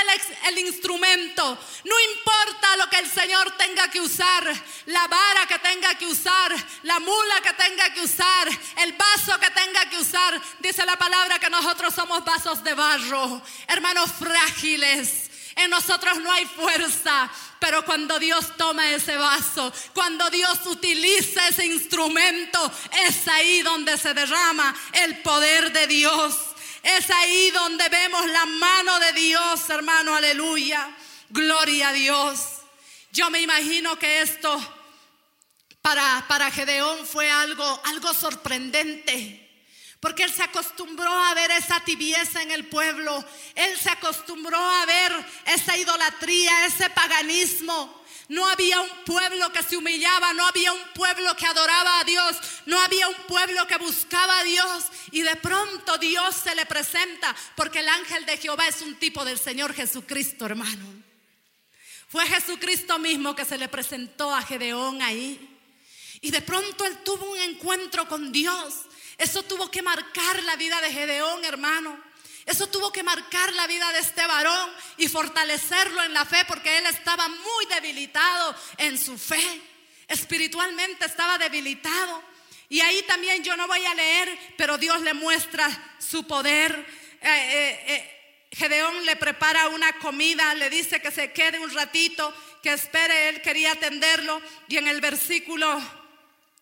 [0.49, 4.45] el, instrumento, no importa lo que el Señor tenga que usar,
[4.87, 8.49] la vara que tenga que usar, la mula que tenga que usar,
[8.79, 10.41] el vaso que tenga que usar.
[10.59, 15.30] Dice la palabra que nosotros somos vasos de barro, hermanos frágiles.
[15.57, 21.67] En nosotros no hay fuerza, pero cuando Dios toma ese vaso, cuando Dios utiliza ese
[21.67, 22.73] instrumento,
[23.07, 26.35] es ahí donde se derrama el poder de Dios.
[26.83, 30.89] Es ahí donde vemos la mano de Dios, hermano, aleluya.
[31.29, 32.41] Gloria a Dios.
[33.13, 34.59] Yo me imagino que esto
[35.83, 39.40] para, para Gedeón fue algo, algo sorprendente.
[40.01, 43.23] Porque él se acostumbró a ver esa tibieza en el pueblo.
[43.55, 45.13] Él se acostumbró a ver
[45.45, 48.01] esa idolatría, ese paganismo.
[48.29, 52.37] No había un pueblo que se humillaba, no había un pueblo que adoraba a Dios,
[52.65, 54.85] no había un pueblo que buscaba a Dios.
[55.11, 59.25] Y de pronto Dios se le presenta, porque el ángel de Jehová es un tipo
[59.25, 60.87] del Señor Jesucristo, hermano.
[62.09, 65.59] Fue Jesucristo mismo que se le presentó a Gedeón ahí.
[66.21, 68.75] Y de pronto él tuvo un encuentro con Dios.
[69.21, 71.95] Eso tuvo que marcar la vida de Gedeón, hermano.
[72.47, 76.79] Eso tuvo que marcar la vida de este varón y fortalecerlo en la fe porque
[76.79, 79.61] él estaba muy debilitado en su fe.
[80.09, 82.23] Espiritualmente estaba debilitado.
[82.71, 85.69] Y ahí también yo no voy a leer, pero Dios le muestra
[85.99, 86.73] su poder.
[87.21, 92.35] Eh, eh, eh, Gedeón le prepara una comida, le dice que se quede un ratito,
[92.63, 94.41] que espere, él quería atenderlo.
[94.67, 96.00] Y en el versículo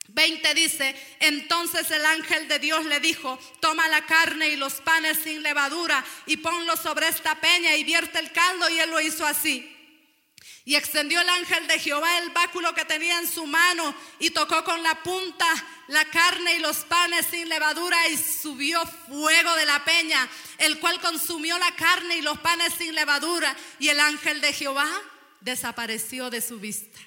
[0.09, 5.19] 20 dice, entonces el ángel de Dios le dijo, toma la carne y los panes
[5.23, 9.27] sin levadura y ponlo sobre esta peña y vierte el caldo y él lo hizo
[9.27, 9.75] así.
[10.65, 14.65] Y extendió el ángel de Jehová el báculo que tenía en su mano y tocó
[14.65, 15.47] con la punta
[15.89, 20.29] la carne y los panes sin levadura y subió fuego de la peña,
[20.59, 24.89] el cual consumió la carne y los panes sin levadura y el ángel de Jehová
[25.41, 26.99] desapareció de su vista.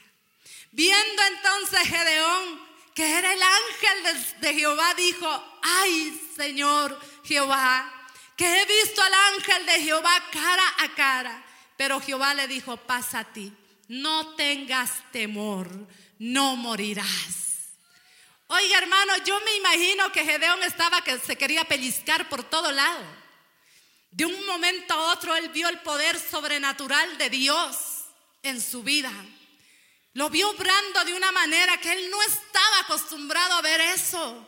[0.72, 7.92] Viendo entonces Gedeón que era el ángel de, Jehová, dijo, ay Señor Jehová,
[8.36, 11.44] que he visto al ángel de Jehová cara a cara.
[11.78, 13.54] Pero Jehová le dijo, pasa a ti,
[13.88, 15.70] no tengas temor,
[16.20, 17.42] no morirás.
[18.48, 23.04] Oiga hermano, yo me imagino que Gedeón estaba que se quería pellizcar por todo lado.
[24.12, 27.78] De un momento a otro él vio el poder sobrenatural de Dios
[28.44, 29.12] en su vida.
[30.14, 34.48] Lo vio obrando de una manera que él no estaba acostumbrado a ver eso.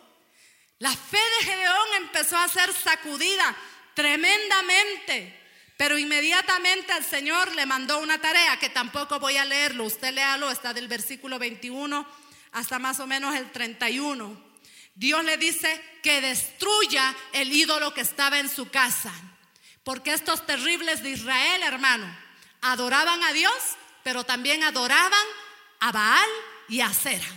[0.79, 3.55] La fe de Gedeón empezó a ser sacudida
[3.93, 5.39] tremendamente.
[5.77, 9.85] Pero inmediatamente el Señor le mandó una tarea que tampoco voy a leerlo.
[9.85, 12.05] Usted léalo, está del versículo 21
[12.51, 14.53] hasta más o menos el 31.
[14.95, 19.11] Dios le dice que destruya el ídolo que estaba en su casa.
[19.83, 22.05] Porque estos terribles de Israel, hermano,
[22.61, 23.53] adoraban a Dios,
[24.03, 25.27] pero también adoraban
[25.83, 26.29] a Baal
[26.69, 27.27] y a Sera.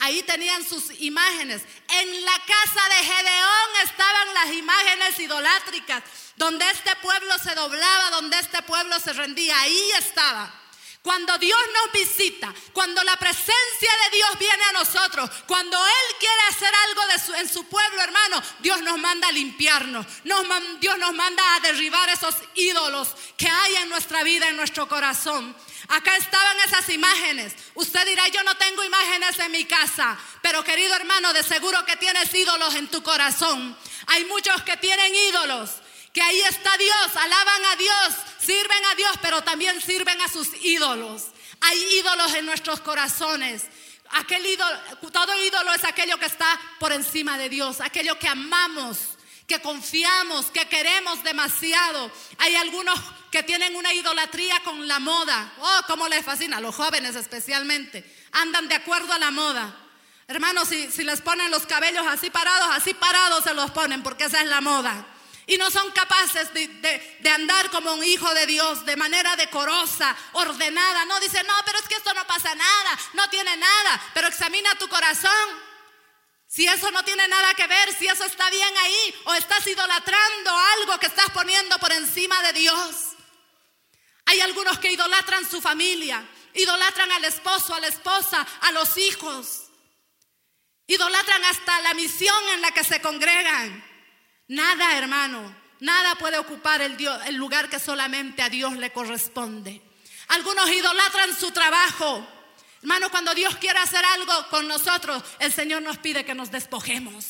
[0.00, 1.62] Ahí tenían sus imágenes.
[1.88, 6.02] En la casa de Gedeón estaban las imágenes idolátricas,
[6.36, 9.58] donde este pueblo se doblaba, donde este pueblo se rendía.
[9.60, 10.54] Ahí estaba.
[11.02, 16.42] Cuando Dios nos visita, cuando la presencia de Dios viene a nosotros, cuando Él quiere
[16.50, 17.02] hacer algo
[17.38, 20.04] en su pueblo, hermano, Dios nos manda a limpiarnos.
[20.80, 25.56] Dios nos manda a derribar esos ídolos que hay en nuestra vida, en nuestro corazón.
[25.90, 27.52] Acá estaban esas imágenes.
[27.74, 31.96] Usted dirá, yo no tengo imágenes en mi casa, pero querido hermano, de seguro que
[31.96, 33.76] tienes ídolos en tu corazón.
[34.06, 35.70] Hay muchos que tienen ídolos,
[36.12, 40.50] que ahí está Dios, alaban a Dios, sirven a Dios, pero también sirven a sus
[40.62, 41.24] ídolos.
[41.60, 43.64] Hay ídolos en nuestros corazones.
[44.10, 44.78] Aquel ídolo,
[45.12, 49.09] todo ídolo es aquello que está por encima de Dios, aquello que amamos,
[49.50, 52.08] que confiamos, que queremos demasiado.
[52.38, 52.96] Hay algunos
[53.32, 55.52] que tienen una idolatría con la moda.
[55.58, 58.04] Oh, cómo les fascina, a los jóvenes especialmente.
[58.30, 59.74] Andan de acuerdo a la moda.
[60.28, 64.26] Hermanos, si, si les ponen los cabellos así parados, así parados se los ponen porque
[64.26, 65.04] esa es la moda.
[65.48, 66.68] Y no son capaces de,
[67.18, 71.06] de, andar como un hijo de Dios de manera decorosa, ordenada.
[71.06, 74.00] No dice, no, pero es que esto no pasa nada, no tiene nada.
[74.14, 75.69] Pero examina tu corazón.
[76.50, 80.50] Si eso no tiene nada que ver, si eso está bien ahí, o estás idolatrando
[80.80, 83.10] algo que estás poniendo por encima de Dios.
[84.24, 89.68] Hay algunos que idolatran su familia, idolatran al esposo, a la esposa, a los hijos.
[90.88, 93.84] Idolatran hasta la misión en la que se congregan.
[94.48, 96.96] Nada, hermano, nada puede ocupar el,
[97.26, 99.80] el lugar que solamente a Dios le corresponde.
[100.26, 102.26] Algunos idolatran su trabajo.
[102.82, 107.24] Hermano, cuando Dios quiere hacer algo con nosotros, el Señor nos pide que nos despojemos,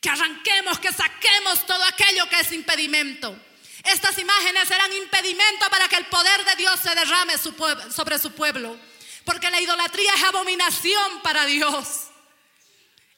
[0.00, 3.36] que arranquemos, que saquemos todo aquello que es impedimento.
[3.82, 8.76] Estas imágenes eran impedimento para que el poder de Dios se derrame sobre su pueblo.
[9.24, 12.08] Porque la idolatría es abominación para Dios.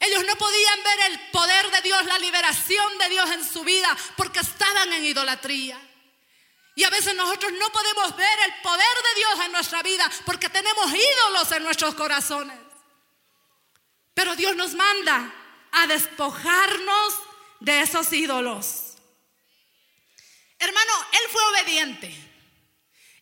[0.01, 3.97] Ellos no podían ver el poder de Dios, la liberación de Dios en su vida,
[4.17, 5.79] porque estaban en idolatría.
[6.79, 10.49] Y a veces nosotros no podemos ver el poder de Dios en nuestra vida porque
[10.49, 12.57] tenemos ídolos en nuestros corazones.
[14.15, 15.35] Pero Dios nos manda
[15.73, 17.15] a despojarnos
[17.59, 18.95] de esos ídolos.
[20.57, 22.15] Hermano, él fue obediente.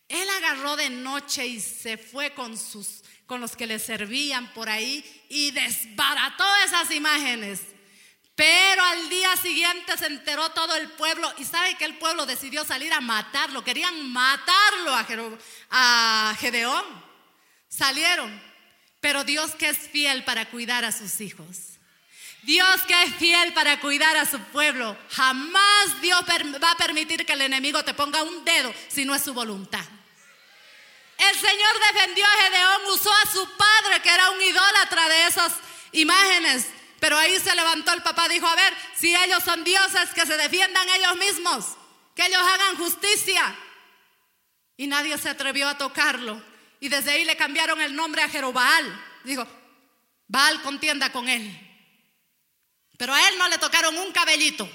[0.07, 4.69] Él agarró de noche y se fue con sus con los que le servían por
[4.69, 7.61] ahí y desbarató esas imágenes.
[8.37, 12.63] Pero al día siguiente se enteró todo el pueblo y sabe que el pueblo decidió
[12.63, 13.63] salir a matarlo.
[13.63, 15.07] Querían matarlo a,
[15.71, 16.85] a Gedeón.
[17.67, 18.39] Salieron.
[19.01, 21.79] Pero Dios que es fiel para cuidar a sus hijos.
[22.43, 26.21] Dios que es fiel para cuidar a su pueblo, jamás Dios
[26.63, 29.83] va a permitir que el enemigo te ponga un dedo si no es su voluntad.
[31.17, 35.53] El Señor defendió a Gedeón, usó a su padre que era un idólatra de esas
[35.91, 36.67] imágenes.
[36.99, 40.37] Pero ahí se levantó el papá, dijo, a ver, si ellos son dioses, que se
[40.37, 41.65] defiendan ellos mismos,
[42.15, 43.55] que ellos hagan justicia.
[44.75, 46.41] Y nadie se atrevió a tocarlo.
[46.79, 49.05] Y desde ahí le cambiaron el nombre a Jerobaal.
[49.23, 49.45] Digo,
[50.27, 51.63] Baal contienda con él.
[52.97, 54.69] Pero a él no le tocaron un cabellito.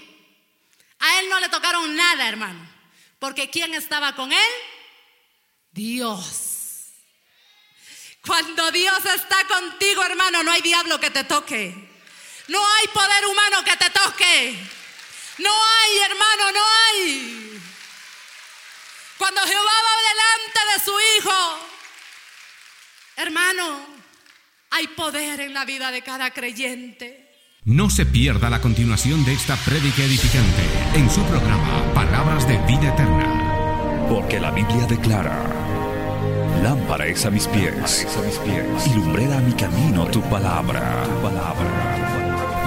[0.98, 2.68] A él no le tocaron nada, hermano.
[3.18, 4.52] Porque ¿quién estaba con él?
[5.70, 6.52] Dios.
[8.24, 11.91] Cuando Dios está contigo, hermano, no hay diablo que te toque.
[12.48, 14.56] No hay poder humano que te toque.
[15.38, 17.62] No hay, hermano, no hay.
[19.18, 21.72] Cuando Jehová va delante de su hijo,
[23.16, 23.86] Hermano,
[24.70, 27.30] hay poder en la vida de cada creyente.
[27.64, 30.62] No se pierda la continuación de esta prédica edificante
[30.94, 34.06] en su programa Palabras de Vida Eterna.
[34.08, 35.44] Porque la Biblia declara,
[36.62, 41.04] lámpara es a mis pies, a mis pies y lumbrera a mi camino tu palabra.
[41.04, 41.81] tu palabra.